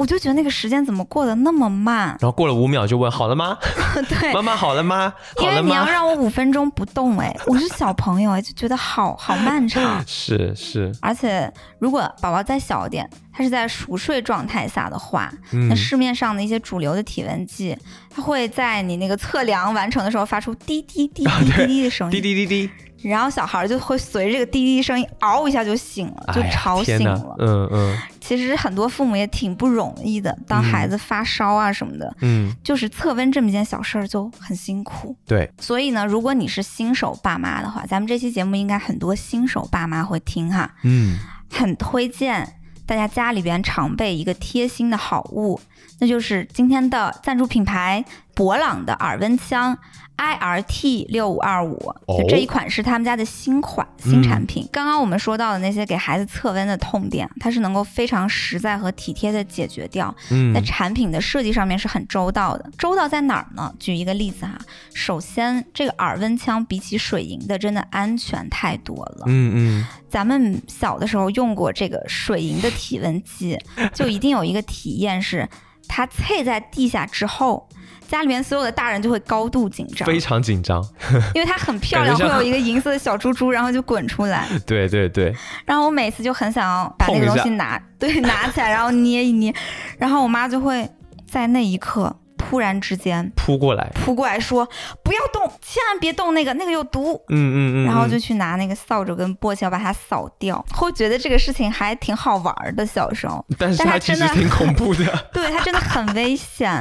[0.00, 2.16] 我就觉得那个时间怎么过得那么慢？
[2.18, 3.58] 然后过了五秒就问好了吗？
[4.08, 5.12] 对，妈妈好了吗？
[5.42, 5.84] 因为你要？
[5.84, 10.02] 让我五分钟不动，哎， 我是小朋友，哎，就觉得好好漫长。
[10.06, 17.76] 是是，而且如果宝宝再小一点，他是在熟睡状态下的话，嗯那，市面上的一些主流的体温计，
[18.08, 22.70] 它会在你那个测量完成的时候发出滴滴滴滴滴滴的声音，滴滴滴滴，
[23.02, 27.36] 然后小孩就会随着这个滴滴声音嗷一下就醒了，就吵醒了。
[27.38, 27.98] 嗯嗯。
[28.20, 35.16] 其实很多父母也挺不容易的，当孩子发烧啊什么的，嗯，就是测温这么一件小事儿就很辛苦。
[35.26, 41.18] 对，所以呢，如果你是新手爸妈的话，咱们这期节目应该很多新手爸妈会听哈，嗯。
[41.52, 45.60] 很推荐大家家里边常备一个贴心的好物，
[45.98, 48.04] 那就是今天的赞助品牌
[48.36, 49.76] 博朗的耳温枪
[50.20, 54.68] IRT 六五二五，就这一款是他们家的新款、新产品。
[54.70, 60.14] 刚刚我们说到的那些给孩子测温的痛点，它是能够非常实在和体贴的解决掉。
[60.30, 62.70] 嗯在产品的设计上面是很周到的。
[62.76, 63.72] 周到在哪儿呢？
[63.80, 64.58] 举一个例子哈，
[64.92, 69.24] 首先这个耳温枪比起水银的真的安全太多了。
[69.26, 73.58] 嗯嗯，咱们小的时候用过这个水银的体温计，
[73.94, 75.48] 就一定有一个体验是，
[75.88, 77.66] 它碎在地下之后。
[78.10, 80.84] 家里面所有的大人就会高度紧张，非常紧张。
[81.32, 84.48] 因为它很漂亮，会有一个银色的小珠珠，然后就滚出来。
[84.66, 85.32] 对对对，
[85.64, 89.54] 然后我每次就很想要把那个东西拿，对，拿起来，然后捏一捏，
[89.96, 90.90] 然后我妈就会
[91.28, 93.90] 在那一刻突然之间扑过来。
[93.94, 94.66] 扑过来说
[95.04, 102.84] ：“不要动，千万别动那个，那个有毒。”嗯嗯嗯，然后就嗯去拿那个扫帚跟簸箕要把它扫掉，会觉得这个事情还挺好玩儿的。
[102.84, 105.04] 小时候，但是它真的它其实挺恐怖的。
[105.32, 106.72] 对它真的很危险，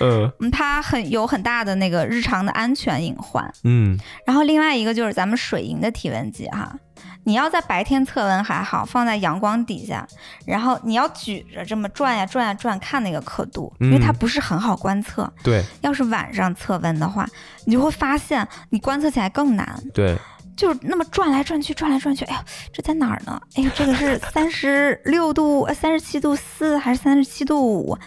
[0.00, 3.52] 嗯 嗯，它很有很大的那个日常的安全隐患。
[3.64, 6.72] 嗯然后另外一个就是咱们水银的体温计哈，
[7.24, 10.06] 你要在白天测温还好，放在阳光底下，
[10.44, 15.32] 然后你要举着这么转呀转呀转，看那个刻度，因为它嗯不是很好观测。
[15.42, 17.28] 对要是晚上测温的话，
[17.64, 20.16] 你就会发现你观测起来更难，对，
[20.56, 23.40] 就是那么转来转去，转来转去，哎呀，这在哪儿呢？
[23.56, 27.98] 哎呀，这个是 三十六度、呃三十七度四还是三十七度五？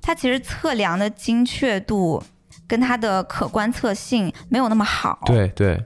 [0.00, 2.22] 它其实测量的精确度
[2.66, 5.18] 跟它的可观测性没有那么好。
[5.26, 5.84] 对对，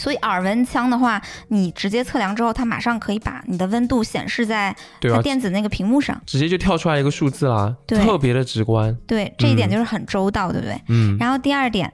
[0.00, 6.18] 所以耳温枪的话，你直接测量之后，它马上可以把你的温度显示在它电子那个屏幕上。
[6.24, 8.96] 直接就跳出来一个数字啦，特别的直观。
[9.06, 10.80] 对，这一点嗯就是很周到，对不对？
[10.88, 11.92] 嗯然后第二点，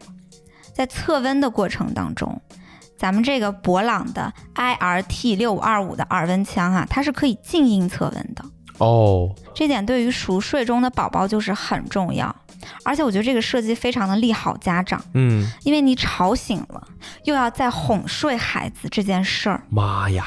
[0.72, 2.40] 在测温的过程当中，
[2.96, 8.44] 咱们这个博朗的 IRT 六五二五的耳温枪啊，它是可以静音测温的。
[8.78, 12.34] 哦，这点对于熟睡中的宝宝就是很重要，
[12.84, 16.82] 而且我觉得这个设计非常的利好家长，嗯，因为你吵醒了，
[17.24, 20.26] 又要再哄睡孩子这件事儿，妈呀，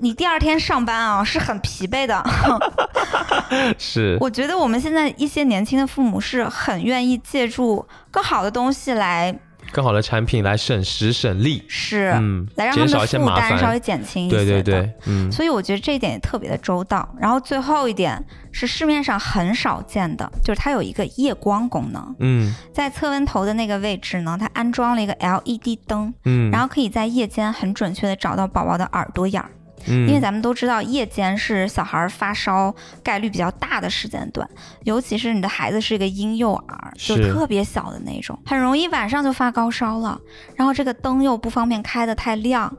[0.00, 2.24] 你第二天上班啊是很疲惫的。
[3.78, 9.36] 是，我觉得我们现在一些年轻的父母是很愿意借助更好的东西来
[9.72, 13.76] 更好的产品来省时省力，是、嗯，来让他们负担稍微。
[13.86, 14.36] 减轻一些。
[14.36, 17.08] 对对对，嗯，所以我觉得这一点也特别的周到。
[17.20, 29.50] 然后最后一点是市面上很少见的，就是它有一个夜光功能，嗯在测温头的那个位置呢，它安装了一个 LED 灯，嗯，然后可以在夜间很准确的找到宝宝的耳朵眼儿。
[29.88, 34.48] 嗯，因为咱们都知道夜间是小孩发烧概率比较大的时间段，
[34.84, 40.18] 尤其是你的孩子是一个婴幼儿，就特别小的那种，很容易晚上就发高烧了。
[40.54, 42.72] 然后这个灯又不方便开的太亮，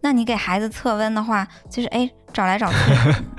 [0.00, 2.76] 那你给孩子测温的话，就是哎找来找去，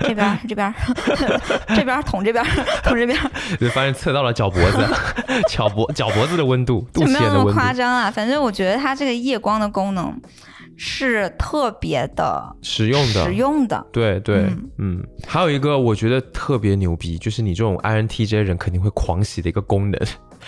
[0.00, 0.72] 这边这边
[1.74, 2.44] 这边捅这边
[2.82, 3.18] 捅 这边，
[3.60, 4.86] 就发现测到了脚脖子，
[5.48, 8.10] 脚脖脚脖子的温度，就没有那么夸张啊。
[8.10, 10.20] 反正我觉得它这个夜光的功能。
[10.76, 14.46] 是特别的实用的，实用的，对对，
[14.78, 20.00] 嗯，还有一个我觉得特别牛逼，就是你这种 INTJ 人肯定会狂喜的一个功能。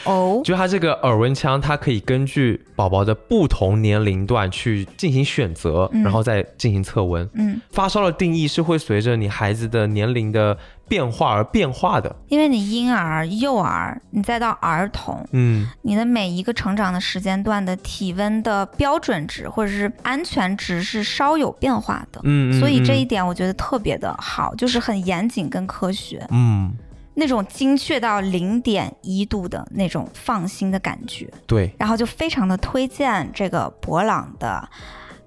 [0.04, 7.28] 哦，就它这个耳温枪，它可以根据宝宝的不同年龄段去进行选择，然后再进行测温。
[7.34, 10.56] 嗯，发烧的定义是会随着你孩子的年龄的
[10.88, 12.14] 变化而变化的。
[12.28, 22.20] 因为你婴儿、幼儿，你再到儿童，嗯，你的每一个成长的时间段的体温的标准值或者是安全值是稍有变化的。
[22.24, 26.26] 嗯，所以这一点我觉得特别的好，就是很严谨跟科学。
[26.30, 26.72] 嗯。
[27.18, 34.68] 那种精确到零点一度的那种放心的感觉，对，然后就非常的推荐这个博朗的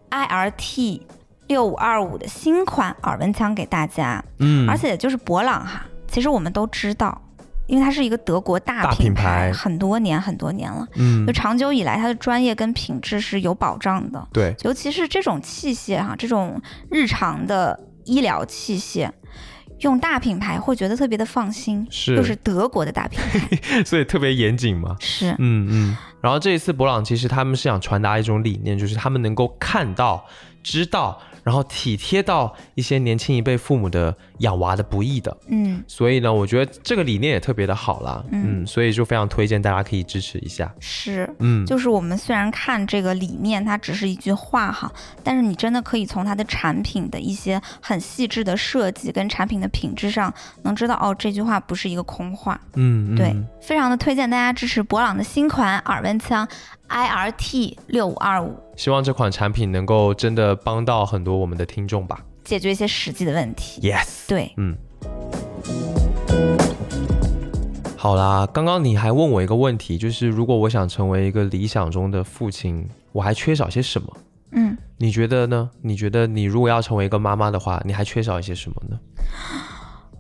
[0.10, 1.08] I R T
[1.48, 7.20] 六五二五的新款耳温枪给大家，嗯，而且就是博朗哈，其实我们都知道，
[7.66, 16.62] 因为它是一个德国大品牌，很多年很多年了，嗯，就长久以来它的专业跟品质是有保障的，对，尤其是这种器械哈，这种
[16.92, 19.10] 日常的医疗器械。
[19.82, 24.96] 用大品牌会觉得特别的放心，是，又是德国的大品牌， 所以特别严谨嘛。
[25.00, 25.98] 是，嗯嗯。
[26.22, 30.26] 然后这一次博朗其实他们是想传达一种理念，就是他们能够看到、
[30.62, 31.22] 知道。
[31.44, 40.74] 然后体贴到一些年轻一辈父母的养娃的不易的，嗯，所以呢，我觉得这个理念也特别的好啦，嗯，所以就非常推荐大家可以支持一下。
[40.80, 44.92] 是，嗯，就是我们虽然看这个理念，它只是一句话哈，
[45.24, 50.34] 但是你真的可以从它的产品的一些很细致的设计跟产品的品质上，
[50.64, 52.60] 能知道哦，这句话不是一个空话。
[52.76, 56.48] 嗯，对，非常的推荐大家支持博朗的新款耳温枪。
[56.90, 63.80] I R T 六五二五，希望这款产品能够真的帮到很多我们的听众吧，解决一些实际的问题。
[63.82, 64.76] Yes，对，嗯。
[67.96, 74.18] 好啦，刚刚你还问我一个问题，就是如果我想成为一个理想中的父亲，我还缺少些什么？
[74.54, 75.70] 嗯，你觉得呢？
[75.84, 79.00] 你觉得你如果要成为一个妈妈的话，你还缺少一些什么呢？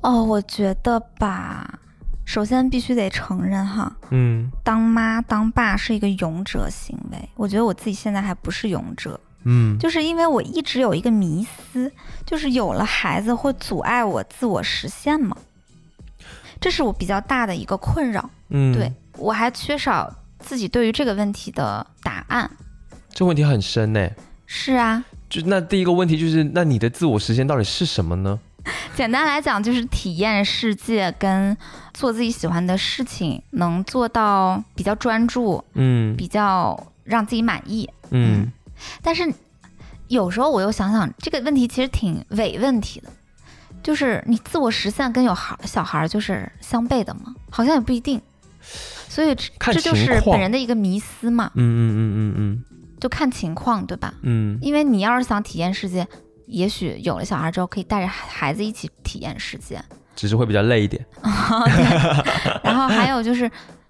[0.01, 1.79] 哦，我觉得吧。
[2.29, 7.17] 首先必须得承认哈，嗯，当妈当爸是一个勇者行为。
[7.33, 11.91] 我觉得我自己现在还不是勇者，嗯，就是因为我一直有一个迷思，
[12.27, 15.35] 就是有了孩子会阻碍我自我实现吗？
[16.61, 18.29] 这是我比较大的一个困扰。
[18.49, 22.47] 嗯，对我还缺少自己对于这个问题的答案。
[23.09, 24.07] 这问题很深呢。
[24.45, 28.39] 是啊，就那第一个问题就是，那你的自我实现到底是什么呢？
[28.95, 31.55] 简单来讲，就是体验世界跟
[31.93, 38.51] 做自己喜欢的事情，能做到比较专注，嗯，比较让自己满意，嗯。
[39.01, 39.31] 但是
[40.07, 43.09] 有时候我又想想，这个问题其实挺伪问题的，
[43.81, 47.35] 就是你自我实现跟有孩小孩就是相悖的嘛？
[47.49, 48.21] 好像也不一定。
[49.07, 51.51] 所以这就是本人的一个迷思嘛。
[51.55, 52.63] 嗯嗯嗯嗯嗯。
[52.99, 54.13] 就看情况，对吧？
[54.21, 54.57] 嗯。
[54.61, 56.07] 因为你要是想体验世界。
[56.49, 59.79] 也许有了小孩之后，可以带着孩子一起体验世界，
[60.15, 61.05] 只是会比较累一点。
[62.63, 63.49] 然后还有就是，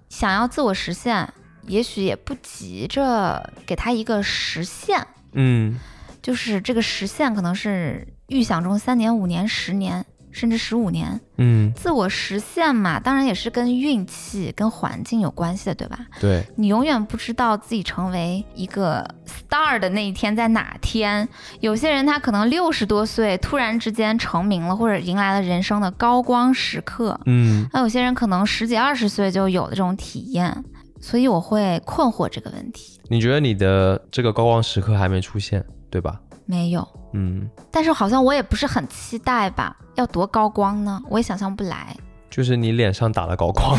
[0.10, 1.28] 想要自我实现，
[1.68, 5.08] 也许也不急着给他一个实现。
[5.32, 5.80] 嗯，
[6.22, 10.06] 就是这个实现可能是预想中三年、五年、十年。
[10.32, 16.00] 甚至十五年，嗯，自我实现嘛，当然也是跟运气、跟环境有关系的，对吧？
[16.20, 21.28] 对，你永远不知道自己成为一个 star 的那一天在哪天。
[21.60, 30.64] 有些人他可能六十多岁突然之间成名了，或者迎来了人生的高光时刻，嗯，那有些人可能十几二十岁就有了这种体验，
[31.02, 33.00] 所以我会困惑这个问题。
[33.08, 36.22] 你觉得你的这个高光时刻还没出现，对吧？
[36.50, 36.88] 没有。
[37.14, 39.78] 嗯，但是好像我也不是很期待吧？
[39.94, 41.00] 要多高光呢？
[41.08, 41.96] 我也想象不来。
[42.28, 43.78] 就是你脸上打了高光，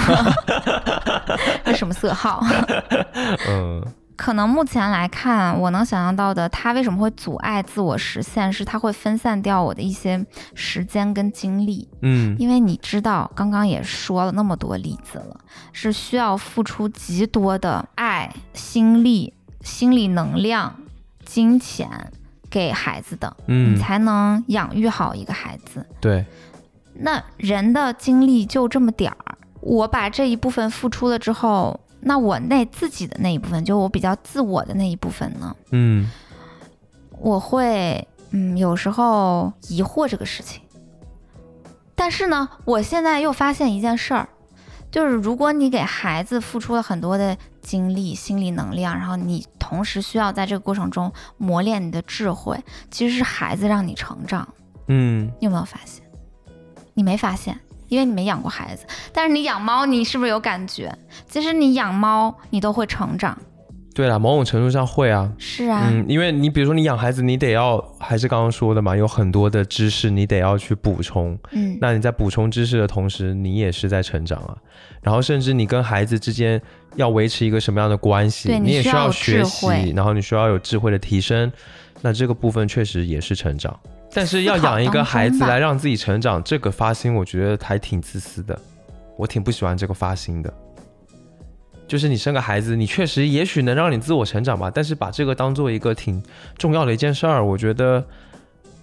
[1.66, 2.40] 是什么色号？
[3.48, 3.84] 嗯，
[4.16, 11.88] 可能目前来看，我能想象到的，它为什么会阻碍自我实现，是它会分散掉我的一些时间跟精力。
[12.02, 15.36] 嗯，因为你知道，刚刚也说了那么多例子了，
[15.72, 20.74] 是需要付出极多的爱、心力、心理能量、
[21.24, 22.12] 金钱。
[22.50, 25.86] 给孩子的，嗯，你才能养育好一个孩子。
[26.00, 26.24] 对，
[26.94, 35.54] 那人的精力就这么点儿，我把这一部分付出了之后，那我那自己的那一部分，就我比较自我的那一部分呢？
[35.70, 36.10] 嗯，
[37.18, 40.60] 我会嗯，有时候疑惑这个事情。
[41.94, 44.28] 但是呢，我现在又发现一件事儿，
[44.90, 52.58] 就是如果你给孩子付出了很多的精力、心理能量，然后你同时需要在这个过程中磨练你的智慧，
[52.90, 54.48] 其实是孩子让你成长。
[54.88, 56.04] 嗯，你有没有发现？
[56.94, 57.58] 你没发现，
[57.88, 58.84] 因为你没养过孩子。
[59.12, 60.96] 但是你养猫，你是不是有感觉？
[61.28, 63.38] 其实你养猫，你都会成长。
[64.00, 65.30] 对了，某种程度上会啊。
[65.36, 71.38] 是啊，嗯，因为你比如说你养孩子，你得要还是刚刚说的嘛，有很多的知识你得要去补充。
[71.50, 74.56] 嗯，那你在补充知识的同时，你也是在成长啊。
[75.02, 76.58] 然后甚至你跟孩子之间
[76.96, 81.52] 要维持一个什么样的关系，对你也需要学习，然后你需要有智慧的提升。
[82.00, 83.78] 那这个部分确实也是成长。
[84.12, 88.58] 但是要养一个孩子来让自己成长，这个发心我觉得还挺自私的，
[89.18, 90.52] 我挺不喜欢这个发心的。
[91.90, 96.22] 就是你生个孩子，你确实也许能让你自我成长吧，但是把这个当做一个挺
[96.56, 98.00] 重要的一件事儿，我觉得，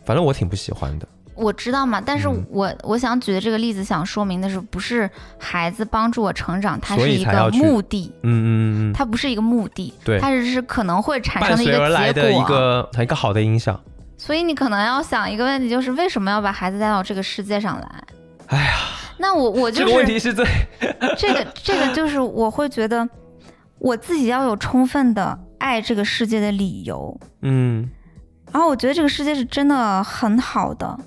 [0.04, 1.08] 反正我挺不喜欢的。
[1.34, 12.14] 我知道嘛，但是嗯我、我想举的这个例子，想说明的是，不是孩子帮助我成长，它是一个目的，嗯嗯嗯嗯，它不是一个目的，对它只是可能会产生的一个结果。
[12.14, 13.80] 的一个一个好的影响。
[14.18, 18.04] 所以你可能要想一个问题，就是为什么要把孩子带到这个世界上来？
[18.48, 18.74] 哎呀，
[19.18, 20.46] 那我我这个问题是最
[21.18, 23.08] 这个这个就是我会觉得
[23.80, 27.90] 我自己要有充分的爱这个世界的理由，嗯
[28.52, 30.98] 然后我觉得这个世界是真的很好的，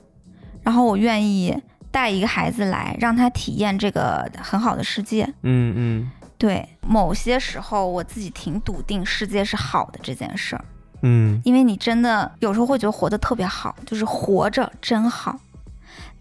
[0.62, 1.56] 然后我愿意
[1.90, 5.24] 带一个孩子来，让他体验这个很好的世界。
[5.42, 10.64] 嗯嗯对，某些时候我自己挺笃定世界是好的这件事儿，
[11.02, 15.38] 嗯因为你真的有时候会觉得活得特别好，就是活着真好。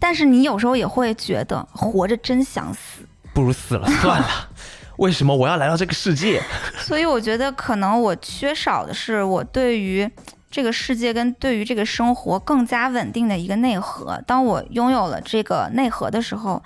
[0.00, 4.48] 但是你有时候也会觉得活着真想死，不如死了 算了。
[4.96, 6.42] 为什么我要来到这个世界？
[6.78, 10.10] 所以我觉得可能我缺少的是我对于
[10.50, 14.20] 这个世界跟对于这个生活更加稳定的一个内核。
[14.26, 16.62] 当我拥有了这个内核的时候，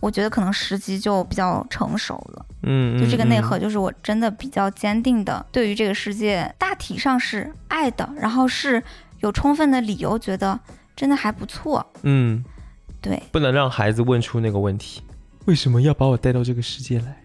[0.00, 2.44] 我觉得可能时机就比较成熟了。
[2.64, 8.82] 嗯，就这个内嗯核，就是我真的比较坚定的，对于这个世界大体上是爱的，然后是
[9.20, 10.58] 有充分的理由觉得
[10.94, 11.86] 真的还不错。
[12.02, 12.44] 嗯，
[13.00, 15.02] 对，不能让孩子问出那个问题：
[15.46, 17.16] 为什么要把我带到这个世界来？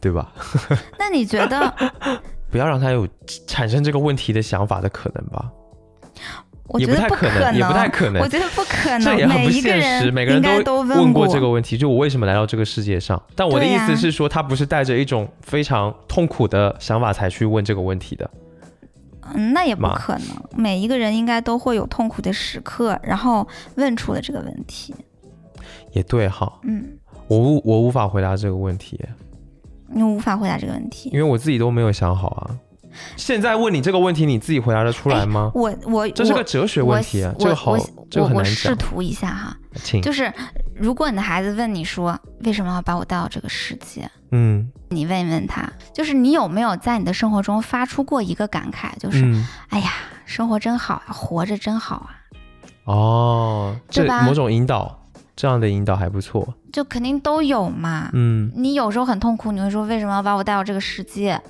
[0.00, 0.32] 对吧？
[0.98, 1.74] 那你觉得？
[2.50, 3.06] 不要让他有
[3.46, 5.50] 产生这个问题的想法的可能吧。
[6.14, 6.22] 也
[6.66, 8.28] 我觉得不不太可能，也不太可能我。
[8.28, 13.20] 觉得不可能，这也很不现实，每个人都问过这个问题，就我为什么来到这个世界上？
[13.34, 18.30] 但我的意思是说，他不是带着一种非常痛苦的想法才去问这个问题的。
[19.34, 20.26] 嗯，那也不可能。
[20.56, 24.94] 每一个人应该都会有痛苦的时刻，然后问出了这个问题。
[25.92, 28.98] 也对哈，嗯，我无我无法回答这个问题，
[29.88, 31.10] 你无法回答这个问题。
[31.12, 32.56] 因为我自己都没有想好啊。
[33.16, 35.50] 现在问你这个问题，你自己回答得出来吗？
[35.54, 38.74] 我我这是个哲学问题啊，我这个好我，这个很难我我试。
[38.76, 40.32] 图一下哈，请，就是
[40.74, 49.92] 如果你的孩子问你说为什么要把我带到这个世界，嗯你问一问他，就是你有没有在你的生活中发出过一个感慨，就是、嗯，哎呀，
[50.24, 52.10] 生活真好啊，活着真好啊，
[52.84, 55.04] 哦，这对吧某种引导，
[55.36, 56.54] 这样的引导还不错。
[56.72, 58.10] 就肯定都有嘛。
[58.12, 61.40] 嗯你有时候很痛苦，你会说为什么要把我带到这个世界？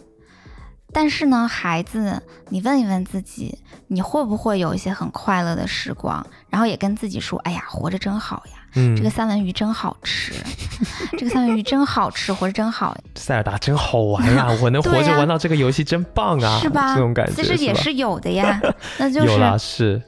[0.93, 3.57] 但是呢，孩子，你问一问自己，
[3.88, 6.24] 你会不会有一些很快乐的时光？
[6.49, 10.32] 然后也跟自己说，哎呀，活着真好呀，嗯，这个三文鱼真好吃，
[11.16, 16.95] 这个三文鱼真好吃，活着真好， 塞尔达真好玩呀、我能 活着玩到这个游戏真棒啊，是吧？
[16.95, 18.61] 这种感觉其实也是有的呀，
[18.99, 20.03] 那就有啦，是是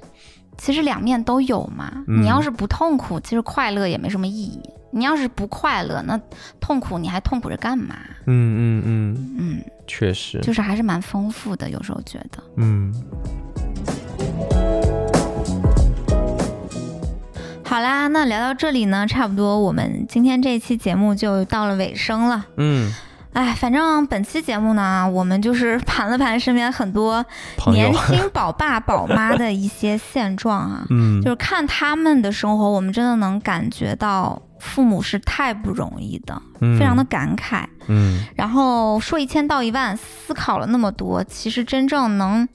[0.58, 1.92] 其实两面都有嘛。
[2.06, 4.60] 嗯你要是不痛苦，其实快乐也没什么意义。
[4.94, 6.20] 你要是不快乐，那
[6.60, 7.96] 痛苦你还痛苦着干嘛？
[8.26, 12.42] 嗯嗯嗯，嗯，确实，就是还是蛮丰富的，有时候觉得。
[12.56, 12.94] 嗯
[17.64, 22.44] 好啦，那聊到这里呢，差不多我们今天这期节目就到了尾声了。
[22.58, 22.92] 嗯，
[23.32, 27.24] 哎，反正本期节目呢，我们就是 盘了盘身边很多
[27.72, 36.78] 年，轻宝爸宝妈的一些现状啊， 嗯，就是看他们的生活，我们真的能感觉到父母是太不容易的，嗯。
[36.78, 37.64] 非常的感慨。
[37.86, 38.22] 嗯。
[38.36, 42.46] 然后说一千道一万，思考了那么多，其实真正能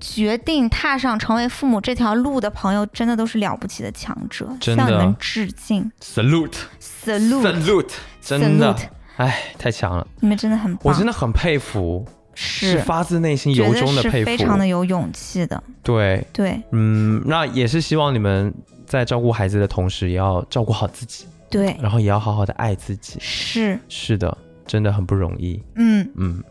[0.00, 8.74] 决定踏上成为父母这条路的朋友，真的都是了不起的强者，真向你们致敬，salute，salute，salute，真的。
[8.74, 12.04] Salute，哎，太强了，你们真的很棒，我真的很佩服，
[12.34, 12.72] 是。
[12.72, 16.60] 是发自内心由衷的佩服，非常的有勇气的，对，对。
[16.72, 18.52] 嗯，那也是希望你们
[18.86, 23.18] 在照顾孩子的同时，也要照顾好自己，对，然后也要好好的爱自己。
[23.20, 24.36] 是，是的，
[24.66, 25.62] 真的很不容易。
[25.76, 26.42] 嗯，嗯，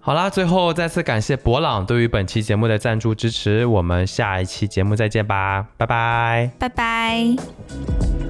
[0.00, 8.27] 好啦，最后再次感谢博朗对于本期节目的赞助支持，我们下一期节目再见吧，拜拜，拜拜。